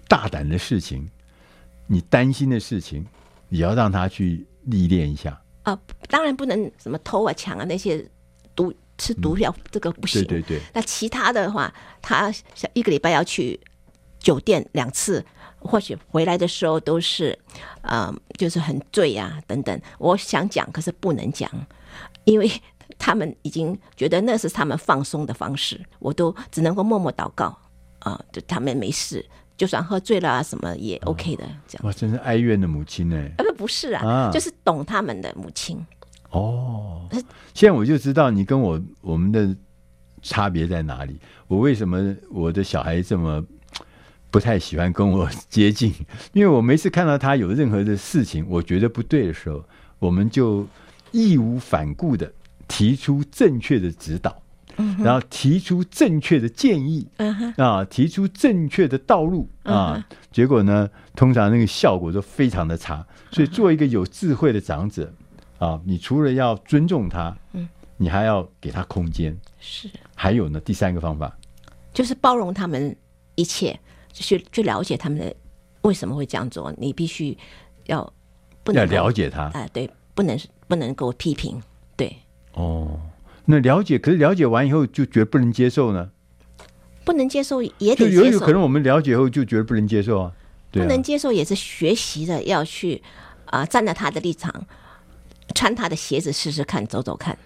[0.07, 1.07] 大胆的事情，
[1.85, 3.05] 你担心的事情，
[3.49, 5.29] 也要让他去历练一下。
[5.61, 8.03] 啊、呃，当然不能什么偷啊、抢啊那些
[8.55, 10.23] 毒吃毒药，这个不行。
[10.23, 10.61] 嗯、对对对。
[10.73, 12.33] 那其他的话，他
[12.73, 13.59] 一个礼拜要去
[14.17, 15.23] 酒店两次，
[15.61, 17.37] 或许回来的时候都是
[17.81, 19.81] 啊、呃，就是很醉啊等等。
[19.97, 21.49] 我想讲，可是不能讲，
[22.25, 22.51] 因为。
[22.99, 27.57] 他们已经觉得那是他们放松的方式，我都只能够默默祷告
[27.99, 29.25] 啊，就他们没事，
[29.57, 31.85] 就算喝醉了啊什么也 OK 的，这样。
[31.85, 33.17] 哇，真是哀怨的母亲呢？
[33.37, 35.83] 啊，不不是啊，啊，就是懂他们的母亲。
[36.29, 37.07] 哦，
[37.55, 39.55] 现在我就知道你跟我我们的
[40.21, 41.19] 差别在哪里。
[41.47, 43.43] 我为什么我的小孩这么
[44.31, 45.93] 不太喜欢跟我接近？
[46.33, 49.63] 因为我每次看到他有任何的事情我觉得不对的时候，
[49.99, 50.65] 我们就
[51.11, 52.31] 义无反顾的。
[52.67, 54.41] 提出正确的指导，
[54.77, 63.05] 嗯，然后提出正确的建议，嗯，啊，提出正确的道路，啊，嗯，结果呢，通常那个效果都非常的差。
[63.29, 65.13] 所以，做一个有智慧的长者，
[65.59, 67.67] 啊，你除了要尊重他，嗯，
[67.97, 69.37] 你还要给他空间。
[69.59, 71.37] 是，还有呢，第三个方法
[71.93, 72.95] 就是包容他们
[73.35, 73.77] 一切，
[74.13, 75.35] 去去了解他们的
[75.81, 76.73] 为什么会这样做。
[76.77, 77.37] 你必须
[77.85, 78.01] 要
[78.63, 81.61] 不能要了解他，哎，对，不能不能够批评，
[81.95, 82.15] 对。
[82.53, 82.99] 哦，
[83.45, 86.11] 那了解，可是了解完以后就觉得不能接受呢？
[87.03, 88.23] 不能接受也得接受。
[88.23, 90.31] 就有可能我们了解后就觉得不能接受啊，
[90.71, 93.01] 不能接受也是学习的，要去
[93.45, 94.53] 啊、呃，站在他的立场，
[95.55, 97.37] 穿他的鞋子试试看，走走看。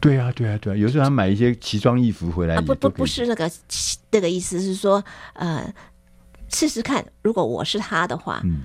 [0.00, 3.50] 对啊，对啊，对啊，有时候他买一些奇装异服回来，啊、不不不是那个
[4.10, 5.02] 那个意思，是说
[5.34, 5.72] 呃，
[6.48, 8.62] 试试看，如果我是他的话，嗯，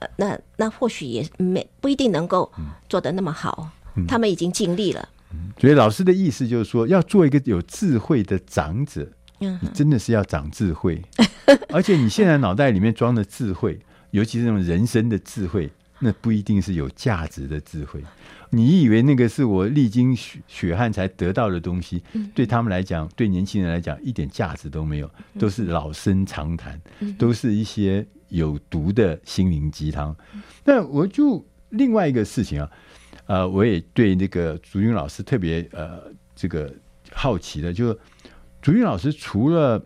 [0.00, 2.50] 呃、那那或许也没不一定能够
[2.88, 3.70] 做得那么好。
[4.06, 5.06] 他们已经尽力了，
[5.58, 9.06] 所以老师的意思就是说，要做一个有智慧的长者，
[9.38, 11.02] 你真的是要长智慧，
[11.70, 13.78] 而且你现在脑袋里面装的智慧，
[14.12, 18.02] 尤其是那种人生的智慧，那不一定是有价值的智慧。
[18.50, 22.02] 你以为那个是我历经血血汗才得到的东西，
[22.34, 26.80] 对他们来讲，对年轻人来讲，一点价值都没有，都是老生常谈，
[27.16, 30.14] 都是一些有毒的心灵鸡汤。
[30.64, 32.70] 那我就另外一个事情啊。
[33.26, 36.00] 呃，我也对那个竹云老师特别呃
[36.34, 36.68] 这个
[37.12, 37.96] 好奇的，就
[38.60, 39.80] 竹云老师除了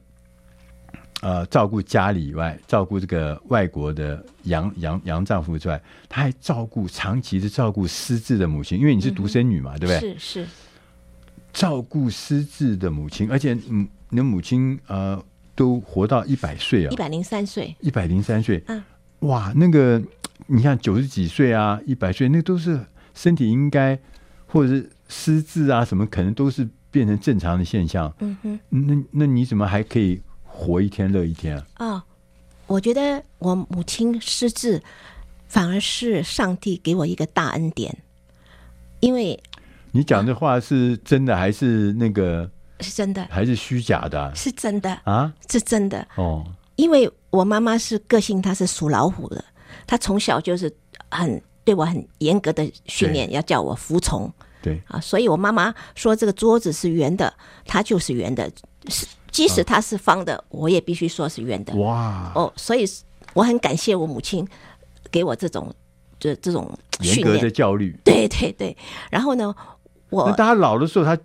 [1.24, 10.18] 呃照顾家里以外，照顾这个外国的洋洋洋丈夫之外，他还照顾长期的照顾失智的母亲，因为你是独生女嘛，嗯、对不对？
[10.18, 10.46] 是是，
[11.52, 15.20] 照顾失智的母亲，而且嗯，你的母亲呃
[15.54, 18.82] 都活到一百岁啊，一百零三岁，一百零三岁，嗯，
[19.20, 20.02] 哇，那个
[20.46, 22.78] 你看九十几岁啊，一百岁，那都是。
[23.16, 23.96] 身体应该，
[24.44, 28.12] 或者是失智啊，什么可能都是变成正常的现象。
[28.18, 30.20] 嗯哼，那那你怎么还可以
[30.56, 31.64] 活一天乐一天啊？
[31.78, 32.02] 哦，
[32.68, 34.80] 我觉得我母亲失智，
[35.48, 37.94] 反而是上帝给我一个大恩典。
[39.00, 39.38] 因为
[39.90, 42.48] 你讲的话是真的还是那个？
[42.80, 44.32] 是真的还是虚假的？
[44.34, 46.44] 是真的啊，是真的哦。
[46.76, 49.44] 因为我妈妈是个性，她是属老虎的，
[49.86, 50.72] 她从小就是
[51.10, 51.42] 很。
[51.64, 54.30] 对我很严格的训练，要叫我服从。
[54.60, 57.32] 对啊，所以我妈妈说这个桌子是圆的，
[57.64, 58.46] 它就是圆的；
[58.88, 61.74] 是即使它是方的，我也必须说是圆的。
[61.74, 62.30] 哇！
[62.36, 62.84] 哦，所以
[63.32, 64.46] 我很感谢我母亲
[65.10, 65.74] 给我这种
[66.20, 66.70] 这这种
[67.00, 67.98] 严格的教育。
[68.04, 68.76] 对对对。
[69.10, 69.52] 然后呢，
[70.10, 71.18] 我那他老的时候，他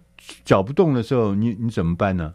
[0.43, 2.34] 脚不动的时候，你你怎么办呢？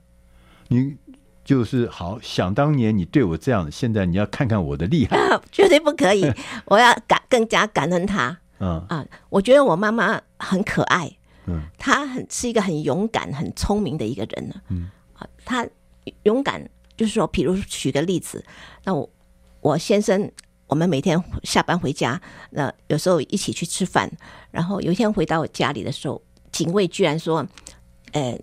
[0.69, 0.97] 你。
[1.45, 5.19] 就是好，想当年你对我这样，现在你要看看我的厉害，
[5.53, 6.25] 绝对不可以！
[6.65, 8.35] 我要感更加感恩他。
[8.61, 11.15] 嗯啊，我觉得我妈妈很可爱，
[11.45, 14.55] 嗯，她很是一个很勇敢、很聪明的一个人呢。
[14.71, 15.67] 嗯啊，她
[16.25, 16.63] 勇敢，
[16.97, 18.45] 就是说，比如举个例子，
[18.85, 19.09] 那我
[19.61, 20.31] 我先生，
[20.67, 24.11] 我们每天下班回家，那有时候一起去吃饭，
[24.51, 27.47] 然后有一天回到我家里的时候，警卫居然说，
[28.13, 28.39] 呃。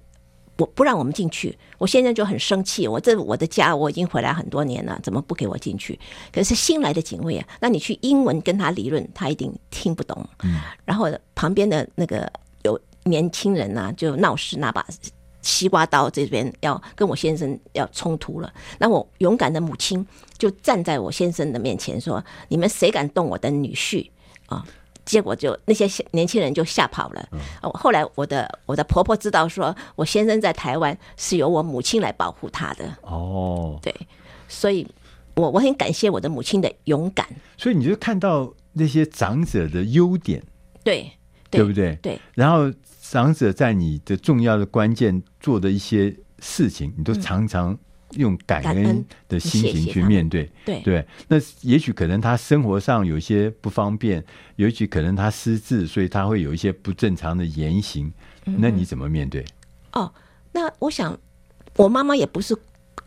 [0.57, 2.88] 我不让我们进去，我现在就很生气。
[2.88, 5.99] 我这我的家，我已经回来很多年了，怎么不给我进去？
[6.32, 10.24] 可是新来的警卫啊，那你去英文跟他理论，他一定听不懂。
[10.43, 14.86] 嗯，然后旁边的那个有年轻人啊，就闹事，拿把
[15.41, 18.51] 西瓜刀这边要跟我先生要冲突了。
[18.79, 20.05] 那我勇敢的母亲
[20.37, 24.09] 就站在我先生的面前说：“你们谁敢动我的女婿
[24.47, 24.65] 啊？”
[25.03, 27.27] 结果就那些年轻人就吓跑了。
[27.63, 32.85] 哦，后来我的我的婆婆知道说，我先生在台湾是由我母亲来保护他的。
[33.01, 33.93] 哦，对，
[34.47, 34.87] 所以
[35.35, 37.27] 我我很感谢我的母亲的勇敢。
[37.57, 40.41] 所以你就看到那些长者的优点，
[40.83, 41.11] 对，
[41.49, 41.95] 对不对？
[41.95, 42.21] 对。
[42.35, 42.71] 然后
[43.12, 47.78] 长者在你的重要的关键做的一些事情，你都常常。
[48.18, 51.07] 用感恩的心情去面对，对对。
[51.30, 54.22] 那也许可能他生活上有些不方便，
[54.57, 58.12] 也许可能他失智，所以他会有一些不正常的言行。
[58.43, 59.45] 嗯、那你怎么面对？
[59.93, 60.14] 哦，
[60.51, 61.18] 那我想，
[61.78, 62.53] 我妈妈也不是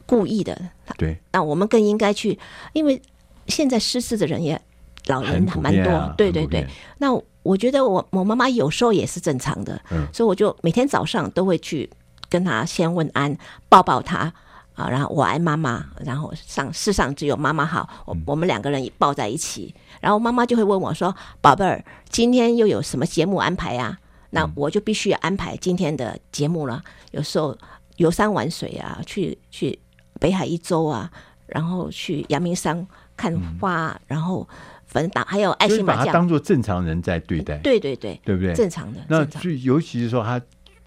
[0.06, 0.70] 故意的。
[0.96, 1.18] 对。
[1.32, 2.38] 那我们更应该去，
[2.72, 3.02] 因为
[3.48, 4.58] 现在失智的人也
[5.06, 6.66] 老人蛮多，啊、对对对。
[6.98, 11.88] 那我觉得我我妈妈有时候也是正常的，嗯，所以我就每天早上都会去
[12.28, 13.36] 跟她先问安，
[13.68, 14.32] 抱抱她。
[14.74, 23.96] 啊，然后我爱妈妈，然后上世上只有妈妈好，我我们两个人也抱在一起，然后妈妈就会问我说：“宝贝儿，今天又有什么节目安排呀？”
[24.30, 26.82] 那我就必须要安排今天的节目了。
[27.12, 27.56] 有时候
[27.98, 29.78] 游山玩水啊，去去
[30.18, 31.08] 北海一周啊，
[31.46, 32.84] 然后去阳明山
[33.16, 34.44] 看花，然后
[34.94, 38.54] 反正打还有爱心麻将，把他当做正常人在对待，对对对，对不对？
[38.54, 39.00] 正常的。
[39.08, 40.40] 那就尤其是说他，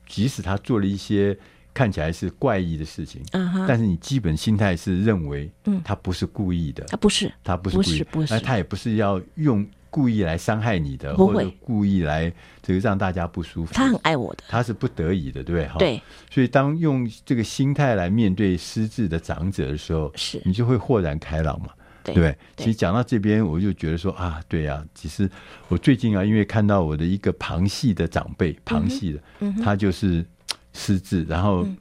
[0.07, 1.37] 即使他做了一些。
[1.73, 3.65] 看起来是怪异的事情，uh huh.
[3.67, 5.47] 但是你基本心态是认为，
[5.83, 12.33] 他不是故意的，他不是，他不是故意，不是，他也不是要用故意来伤害你的，或者故意来
[12.63, 13.75] 这个让大家不舒服。
[13.75, 15.77] 他很爱我的，他是不得已的，对不对？
[15.77, 16.01] 对，
[16.31, 21.69] 所以当用这个心态来面对失智的长者的时候，是你就会豁然开朗嘛，
[22.07, 22.37] 对不对？
[22.57, 25.29] 其实讲到这边，我就觉得说啊，对呀，其实
[25.67, 29.21] 我最近啊，因为看到我的一个旁系的长辈，旁系的，
[29.63, 30.25] 他就是。
[30.73, 31.77] 失智，然后，嗯、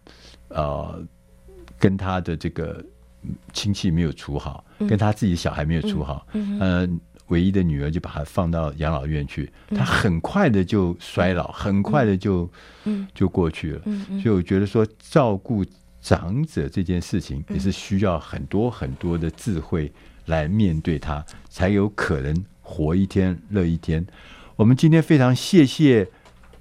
[0.48, 1.06] 呃，
[1.78, 2.82] 跟他的这个
[3.52, 6.88] 亲戚没有处好，嗯、跟他自己小孩没有处好，嗯，呃，
[7.26, 12.50] 唯一的女儿就把他放到养老院去，嗯、他很快的就衰老，嗯、很快的就，
[12.84, 13.82] 嗯、就过去了。
[13.84, 15.62] 嗯嗯、所以我觉得说，照顾
[16.00, 19.92] 长者这件事情也是需要很多很多的智慧
[20.26, 24.06] 来面对他，才有可能活一天乐一天。
[24.56, 26.08] 我们今天非常谢谢。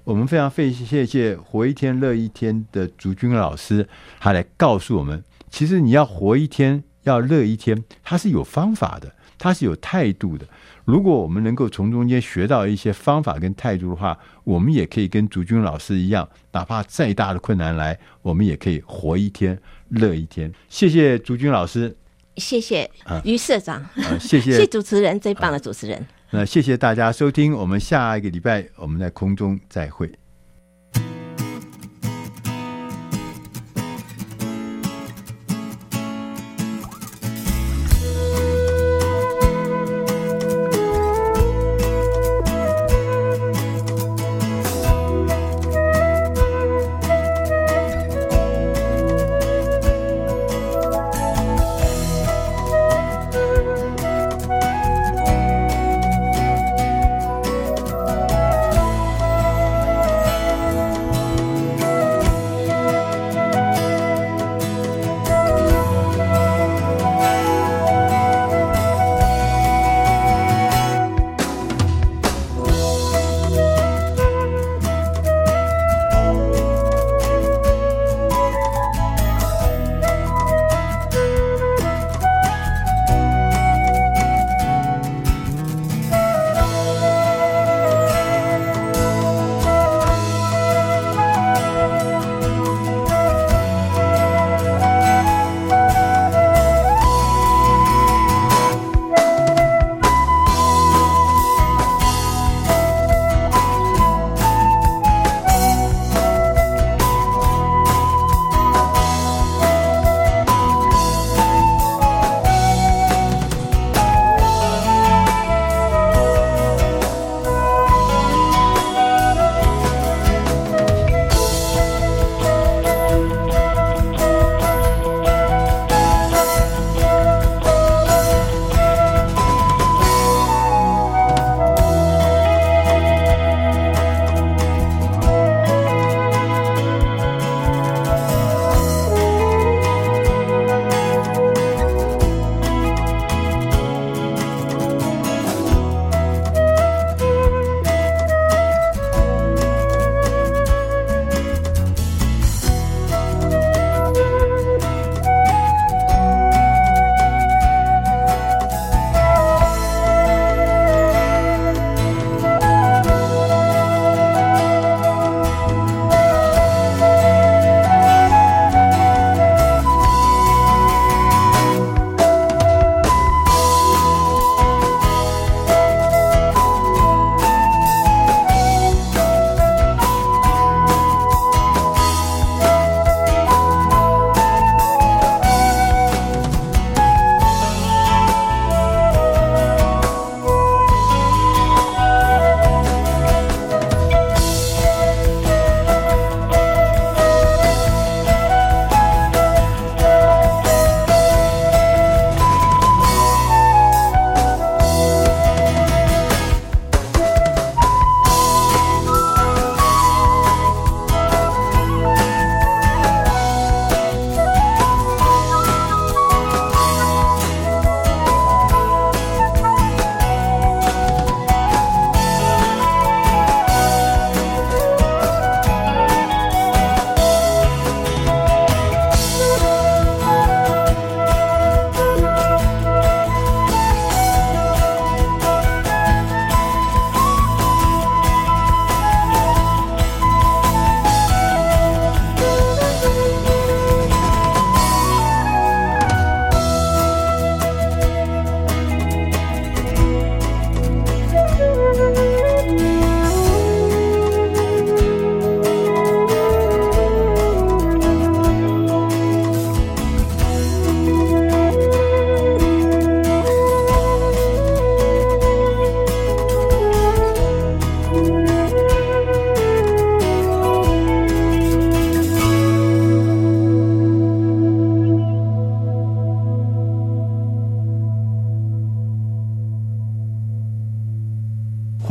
[0.04, 3.88] 我们非常费谢谢活一天乐一天的竹君老师，
[4.20, 10.46] 他来告诉我们，其实你要活一天，要乐一天，他是有方法的，他是有态度的。
[10.84, 19.58] 如果我们能够从中间学到一些方法跟态度的话，我们也可以跟竹君老师一样，哪怕再大的困难来，我们也可以活一天，
[19.88, 20.52] 乐一天。
[20.68, 21.96] 谢谢竹君老师，
[22.36, 22.90] 谢谢
[23.24, 23.84] 于社长，
[24.20, 25.98] 谢谢 谢主持人，最棒的主持人。
[25.98, 30.10] 啊那谢谢大家收听，我们下一个礼拜我们在空中再会。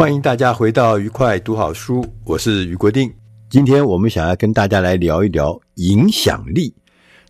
[0.05, 3.11] 欢迎大家回到愉快读好书，我是余国定。
[3.49, 6.71] 今天我们想要跟大家来聊一聊影响力。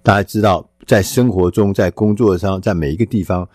[0.04, 3.48] 大家知道，在生活中、在工作上、在每一个地方，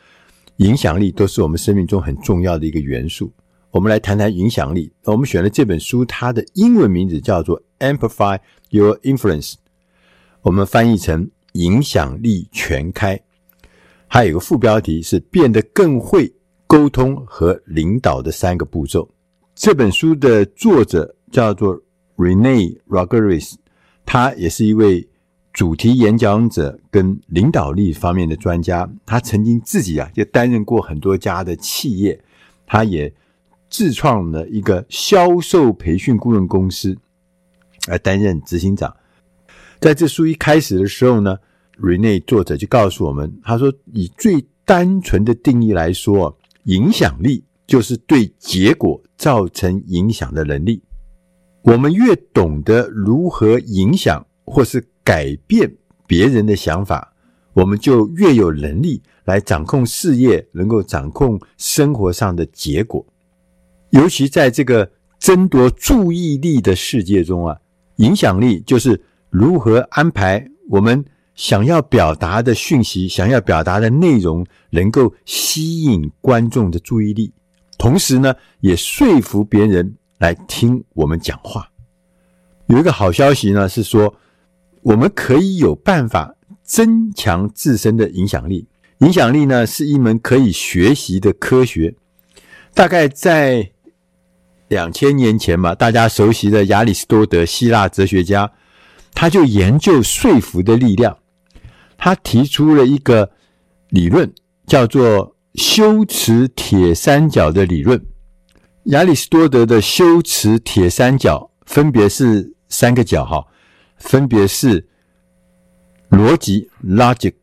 [0.56, 3.30] 影响力都是我们生命中很重要的一个元素。
[3.72, 4.90] 我们来谈谈影响力。
[5.04, 8.38] 我们选了这本书，它的英文名字叫做《Amplify
[8.70, 9.52] Your Influence》，
[10.40, 13.16] 我们翻译成《影响力全开》。
[14.06, 16.32] 还有一个副标题是“变得更会”。
[16.70, 19.10] 沟通和领导的三个步骤。
[19.56, 21.76] 这本书的作者叫做
[22.16, 23.54] Rene Rodriguez，
[24.06, 25.08] 他也是一位
[25.52, 28.88] 主题演讲者跟领导力方面的专家。
[29.04, 32.22] 他曾经自己啊就担任过很多家的企业，
[32.68, 33.12] 他也
[33.68, 36.96] 自创了一个销售培训顾问公司，
[37.88, 38.94] 来担任执行长。
[39.80, 41.36] 在这书一开始的时候呢
[41.80, 46.36] ，Rene 作者就告诉我们，他说以最单纯的定义来说。
[46.64, 50.82] 影响力就是对结果造成影响的能力。
[51.62, 55.70] 我们越懂得如何影响或是改变
[56.06, 57.12] 别人的想法，
[57.52, 63.04] 我们就越有能力来掌控事业，能够掌控生活上的结果。
[63.90, 67.58] 尤其在这个争夺注意力的世界中啊，
[67.96, 71.04] 影响力就是如何安排我们。
[71.40, 77.32] 想要表达的讯息，想要表达的内容，能够吸引观众的注意力，
[77.78, 81.66] 同时呢，也说服别人来听我们讲话。
[82.66, 84.14] 有一个好消息呢，是说
[84.82, 88.68] 我们可以有办法增强自身的影响力。
[88.98, 91.94] 影响力呢，是一门可以学习的科学。
[92.74, 93.70] 大概在
[94.68, 98.52] 两千年前嘛，大家熟悉的亚里士多德，希腊哲学家，
[99.14, 101.16] 他就研究说服的力量。
[102.02, 103.30] 他提出了一个
[103.90, 104.32] 理论，
[104.66, 108.02] 叫做修辞铁三角的理论。
[108.84, 113.46] 亚里士多德的修辞铁三角分别是三个角，哈，
[113.98, 114.88] 分别是
[116.08, 117.34] 逻辑 （logic），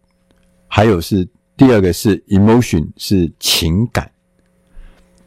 [0.68, 4.12] 还有是第二个是 emotion，是情感，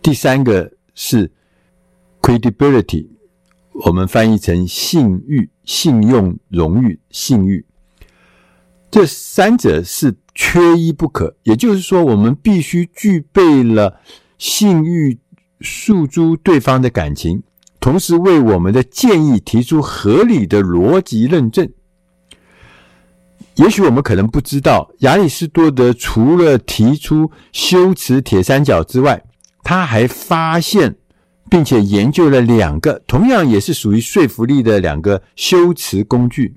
[0.03, 1.31] 第三个是
[2.21, 3.07] credibility，
[3.85, 7.65] 我们翻译成信誉、信用、荣誉、信誉。
[8.91, 14.01] 这三者是缺一不可，也就是说，我们必须具备了
[14.37, 15.19] 信誉
[15.61, 17.43] 诉诸对方的感情，
[17.79, 21.71] 同时为我们的建议提出合理的逻辑认证。
[23.55, 29.23] 也许我们可能不知道，亚里士多德除了提出修辞铁三角之外，
[29.63, 30.97] 他还发现
[31.49, 36.57] 并且研究了两个同样也是属于说服力的两个修辞工具。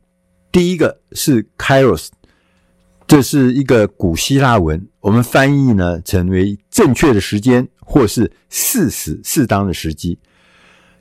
[0.52, 2.08] 第一个是 Kairos。
[3.08, 10.18] 这是一个古希腊文，我们翻译呢成为正确的时间，或是适时、适当的时机。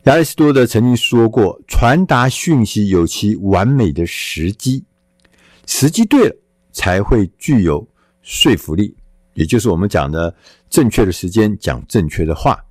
[0.04, 4.84] 亚里士多德曾经说过，传达讯息有其完美的时机，
[5.66, 6.36] 时机对了
[6.72, 7.88] 才会具有
[8.20, 8.96] 说服力，
[9.34, 10.34] 也就是我们讲的
[10.68, 12.64] 正确的时间讲正确的话。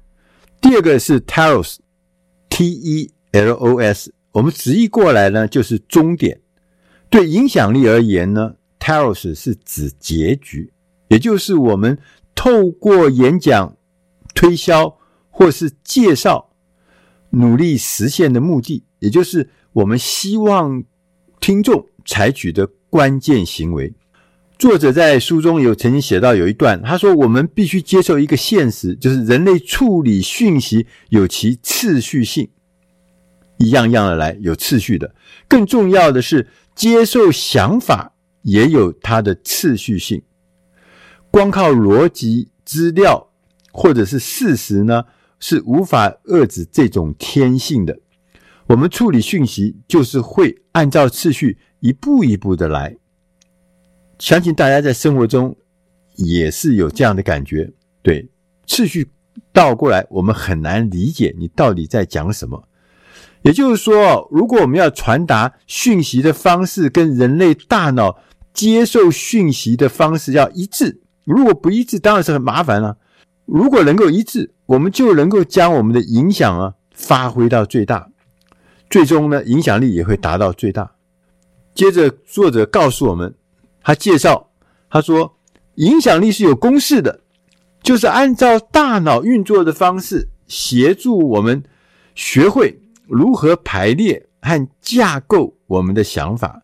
[0.60, 6.42] 第二个是 Telos，T-E-L-O-S，我们直译过来呢就是终点。
[7.10, 8.56] 对影响力而言呢
[8.92, 10.74] ，Telos 是指结局，
[11.08, 11.98] 也就是我们
[12.36, 13.78] 透过演讲、
[14.36, 14.98] 推销
[15.30, 16.50] 或是介绍，
[17.30, 20.84] 努力实现的目的，也就是我们希望
[21.40, 23.94] 听众采取的关键行为。
[24.60, 32.48] 作者在书中有曾经写到有一段，他说：“我们必须接受一个现实，就是人类处理讯息有其次序性，
[33.58, 35.16] 一样样的来，有次序的。
[35.48, 40.22] 更重要的是，接受想法。”也有它的次序性，
[41.30, 43.30] 光靠逻辑、资料
[43.72, 45.06] 或者是事实呢，
[45.40, 48.00] 是无法遏制这种天性的。
[48.68, 52.96] 我们处理讯息，就是会按照次序一步一步的来。
[54.18, 55.58] 相信大家在生活中
[56.16, 57.72] 也是有这样的感觉，
[58.02, 58.30] 对，
[58.68, 59.12] 次序
[59.52, 62.68] 倒过来，我们很难理解你到底在讲什么。
[63.42, 68.20] 也就是说，如果我们要传达讯息的方式跟人类大脑
[68.54, 72.98] 接受讯息的方式要一致，如果不一致，当然是很麻烦了。
[73.46, 78.10] 如果能够一致，我们就能够将我们的影响啊发挥到最大，
[78.90, 80.92] 最终呢，影响力也会达到最大。
[81.74, 83.34] 接着，作者告诉我们，
[83.82, 84.52] 他介绍，
[84.90, 85.38] 他说，
[85.76, 87.22] 影响力是有公式的，
[87.82, 91.64] 就是按照大脑运作的方式，协助我们
[92.14, 96.64] 学会如何排列和架构我们的想法。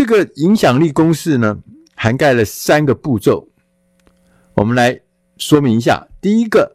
[0.00, 1.58] 这个影响力公式呢，
[1.94, 3.46] 涵盖了三个步骤，
[4.54, 4.98] 我们来
[5.36, 6.08] 说明一下。
[6.22, 6.74] 第一个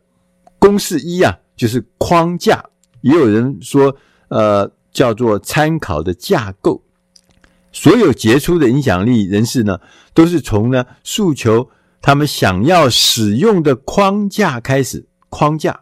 [0.59, 2.63] 公式一啊，就是框架，
[3.01, 3.97] 也有人说，
[4.27, 6.83] 呃，叫做参考的架构。
[7.71, 9.79] 所有杰出的影响力人士呢，
[10.13, 11.71] 都是从呢诉求
[12.03, 15.07] 他们想要使用的框架开始。
[15.29, 15.79] 框架，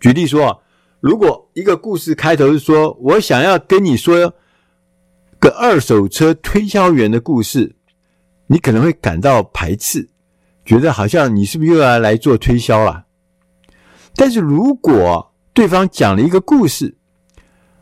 [0.00, 0.60] 举例说，
[0.98, 4.34] 如果一个故事开头是说我想要跟你说
[5.42, 7.74] 个二手车推销员的故事，
[8.46, 10.08] 你可能会感到排斥，
[10.64, 13.06] 觉得好像你是不是又要来做推销了？
[14.14, 16.96] 但是如果对方讲了一个故事，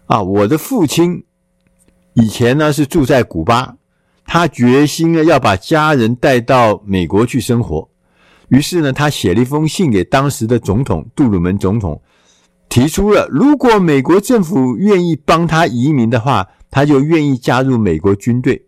[0.06, 1.26] 啊，我的父亲。
[2.14, 3.76] 以前呢是住在古巴，
[4.24, 7.88] 他决心呢要把家人带到美国去生活，
[8.48, 12.00] 于是呢他写了一封信给当时的总统杜鲁门总统，
[12.70, 18.66] 提出了如果美国政府愿意帮他移民的话，他就愿意加入美国军队。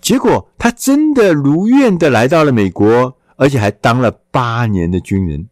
[0.00, 5.48] 结果他真的如愿的来到了美国，而且还当了八年的军人。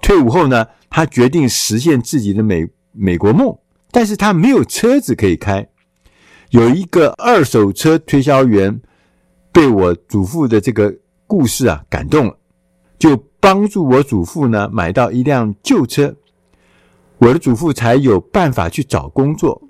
[0.00, 3.58] 退伍后呢，他决定实现自己的美美国梦，
[3.90, 5.66] 但是他没有车子可以开。
[6.50, 8.80] 有一个二手车推销员
[9.52, 10.94] 被我祖父的这个
[11.26, 12.38] 故事啊感动了，
[12.98, 16.14] 就帮助我祖父呢买到一辆旧车，
[17.18, 19.63] 我的祖父才有办法去找工作。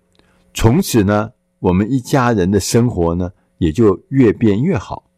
[0.54, 5.10] 从此呢，我们一家人的生活呢也就越变越好。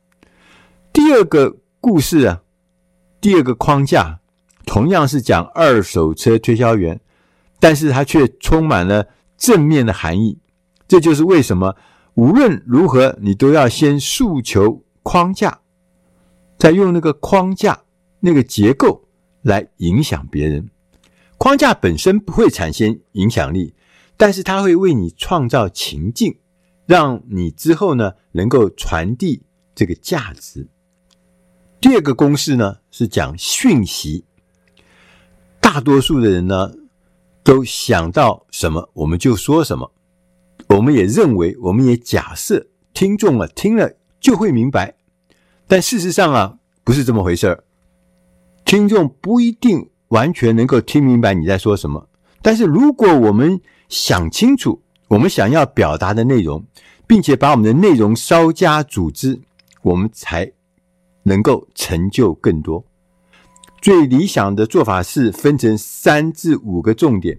[0.93, 2.43] 第二个故事啊，
[3.21, 4.21] 第二个框架
[4.65, 6.99] 同样是讲二手车推销员，
[7.61, 9.07] 但是它却充满了
[9.37, 10.39] 正面的含义。
[10.89, 11.77] 这就是为什么
[12.15, 15.61] 无论如何，你都要先诉求框架，
[16.59, 17.83] 再用那个框架、
[18.21, 19.05] 那个结构
[19.43, 20.71] 来影响别人。
[21.37, 23.75] 框架本身不会产生影响力，
[24.17, 26.39] 但是它会为你创造情境，
[26.87, 29.43] 让你之后呢能够传递
[29.75, 30.69] 这个价值。
[31.81, 34.25] 第二个公式呢是讲讯息，
[35.61, 36.73] 大多数的人呢
[37.45, 39.93] 都想到什么我们就说什么。
[40.69, 44.97] 我们也认为，我们也假设听众啊听了就会明白，
[45.69, 47.65] 但事实上啊不是这么回事儿。
[48.65, 52.09] 听众不一定完全能够听明白你在说什么，
[52.43, 56.65] 但是如果我们想清楚我们想要表达的内容，
[57.07, 59.41] 并且把我们的内容稍加组织，
[59.83, 60.53] 我们才
[61.23, 62.85] 能够成就更多。
[63.81, 67.39] 最理想的做法是分成三至五个重点，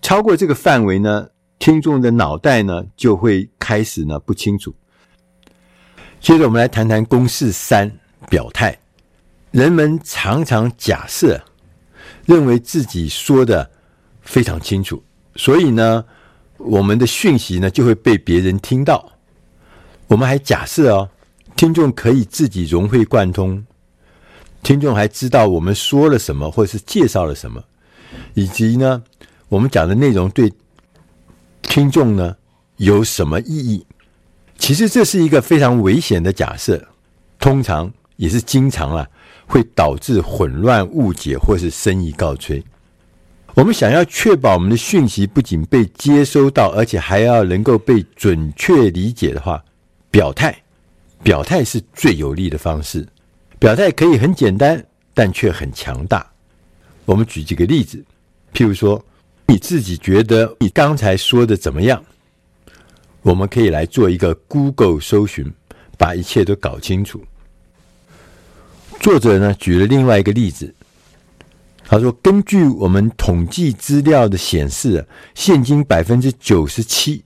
[0.00, 4.72] 超过这个范围呢，听众的脑袋呢，就会开始呢不清楚。
[6.20, 7.90] 接着，我们来谈谈公式三：
[8.30, 8.78] 表态。
[9.50, 11.42] 人们常常假设，
[12.24, 13.68] 认为自己说的
[14.22, 15.02] 非常清楚，
[15.36, 16.04] 所以呢，
[16.58, 19.12] 我们的讯息呢就会被别人听到。
[20.06, 21.08] 我们还假设哦，
[21.56, 23.64] 听众可以自己融会贯通，
[24.62, 27.64] 听众还知道我们说了什么，或者是介绍了什么，
[28.34, 29.02] 以及呢，
[29.48, 30.52] 我们讲的内容对。
[31.62, 32.36] 听众呢
[32.76, 33.84] 有什么意义？
[34.58, 36.86] 其实这是一个非常危险的假设，
[37.40, 39.08] 通常也是经常啊
[39.46, 42.62] 会导致混乱、误解或是生意告吹。
[43.54, 49.64] 我们想要确保我们的讯息不仅被接收到，而且还要能够被准确理解的话，
[50.10, 50.54] 表态，
[51.22, 53.06] 表态是最有利的方式。
[53.58, 54.84] 表态可以很简单，
[55.14, 56.28] 但却很强大。
[57.04, 58.04] 我们举几个例子，
[58.52, 59.04] 譬如说。
[59.46, 62.02] 你自己觉得你刚才说的怎么样？
[63.20, 65.52] 我们可以来做一个 Google 搜寻，
[65.98, 67.22] 把一切都搞清楚。
[69.00, 70.74] 作者呢举了另外一个例子，
[71.86, 77.22] 他说：“根据我们统计资料的显示，现今百分之九十七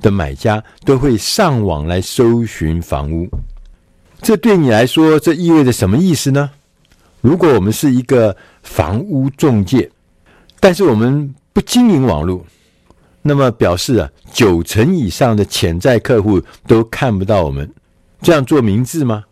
[0.00, 3.28] 的买家都会上网来搜寻房屋。
[4.22, 6.50] 这对你来说，这意味着什么意思呢？
[7.20, 9.90] 如果我们是一个房屋中介，
[10.58, 12.44] 但是我们不经营网络，
[13.22, 17.70] 那么表示啊，九成以上的潜在客户都看不到我们，
[18.22, 19.24] 这样做明智吗？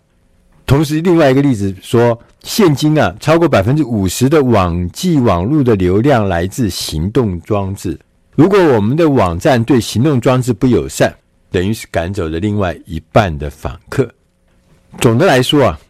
[0.67, 7.99] 同时，另外一个例子说，现今啊，超过百分之五十的网际网络的流量来自行动装置。
[8.35, 11.15] 如果我们的网站对行动装置不友善，
[11.51, 14.13] 等于是赶走了另外一半的访客。
[14.99, 15.81] 总的来说啊，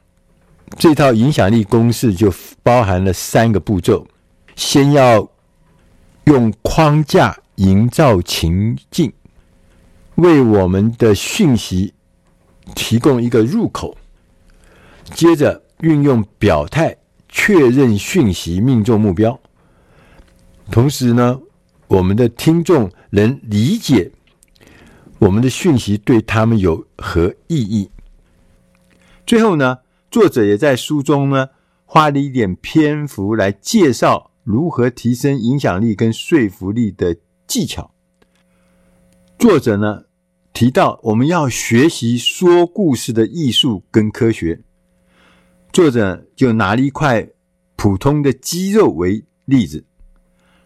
[0.77, 4.07] 这套影响力公式就包含了三个步骤：
[4.55, 5.29] 先要。
[6.27, 9.13] 用框架营造情境，
[10.17, 11.95] 为我们的讯息
[12.75, 13.97] 提供一个入口。
[15.15, 16.97] 接着运用表态
[17.29, 19.39] 确认讯息命中目标。
[20.71, 21.41] 同时呢，
[21.87, 24.11] 我们的听众能理解
[25.19, 27.91] 我们的讯息对他们有何意义。
[29.27, 29.79] 最后呢，
[30.11, 31.49] 作者也在书中呢
[31.85, 37.93] 花了一点篇幅来介绍如何提升影响力跟说服力的技巧。
[39.39, 40.05] 作者呢
[40.53, 44.63] 提到，我们要学习说故事的艺术跟科学。
[45.73, 47.29] 作者就拿了一块
[47.77, 49.85] 普通的鸡肉为例子，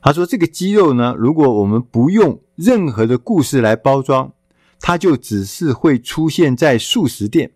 [0.01, 4.32] 他说：“这个鸡肉呢，如果我们不用任何的故事来包装，
[4.78, 7.51] 它就只是会出现在速食店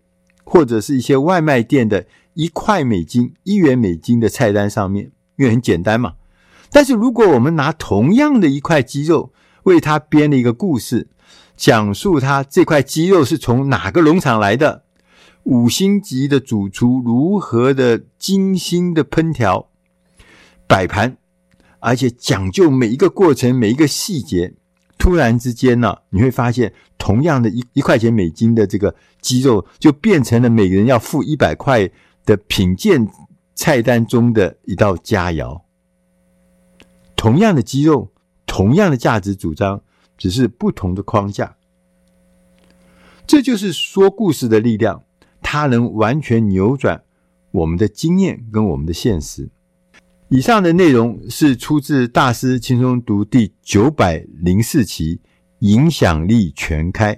[0.45, 6.15] 或者是一些外卖店的一块美金、一元美金的菜单上面，因为很简单嘛。
[6.71, 9.33] 但是如果我们拿同样的一块鸡肉，
[9.63, 11.09] 为它编了一个故事，
[11.57, 14.83] 讲述它这块鸡肉是从哪个农场来的。”
[15.45, 19.69] 五星级的主厨如何的精心的烹调、
[20.67, 21.17] 摆盘，
[21.81, 24.55] 而且讲究每一个过程、每一个细节。
[24.97, 31.91] 突然之间呢，你会发现，同样的一一块钱美金的这个鸡肉，就变成了每个人要付一百块
[32.25, 33.07] 的品鉴
[33.55, 35.61] 菜单中的一道佳肴。
[37.17, 38.11] 同样的鸡肉，
[38.47, 39.83] 同样的价值主张，
[40.17, 41.57] 只是不同的框架。
[43.27, 45.04] 这就是说故事的力量。
[45.55, 47.01] 它能完全扭转
[47.53, 49.49] 我们的经验跟我们的现实。
[50.29, 55.19] 以上的内容是出自《大师轻松读》第九百零四期
[55.61, 57.15] 《影响力全开》。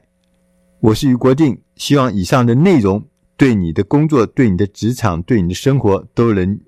[0.80, 3.02] 我是余国定，希望以上的内容
[3.38, 6.60] 对你的工作、对你的职场、对你的生活都能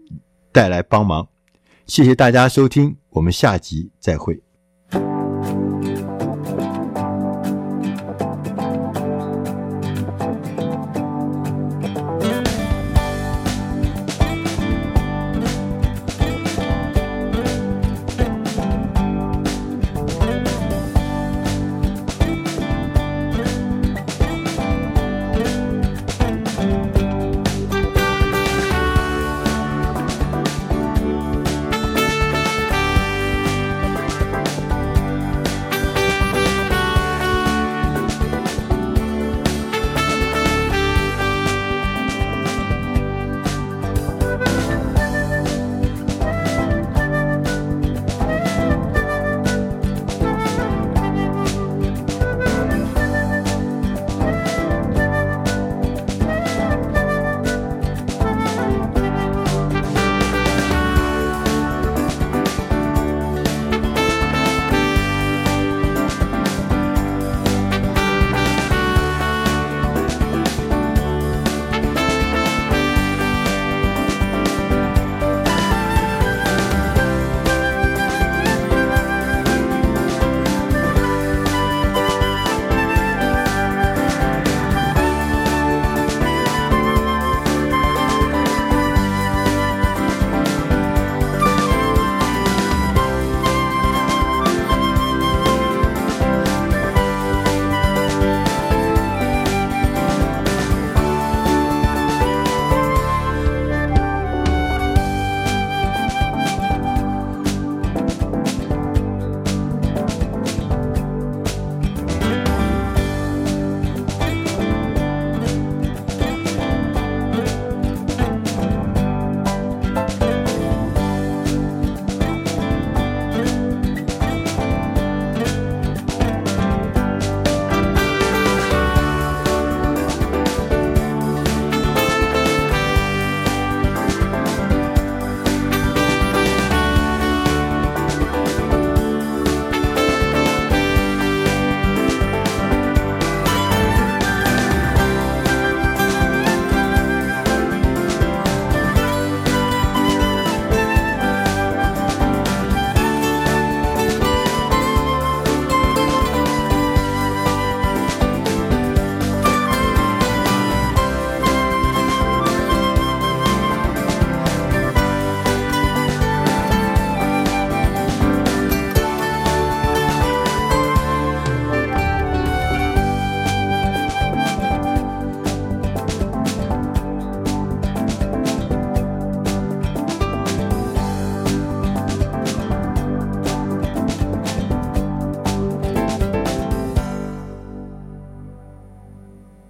[0.51, 1.29] 带来帮忙。
[1.85, 4.47] 谢谢大家收听，我们下集再会。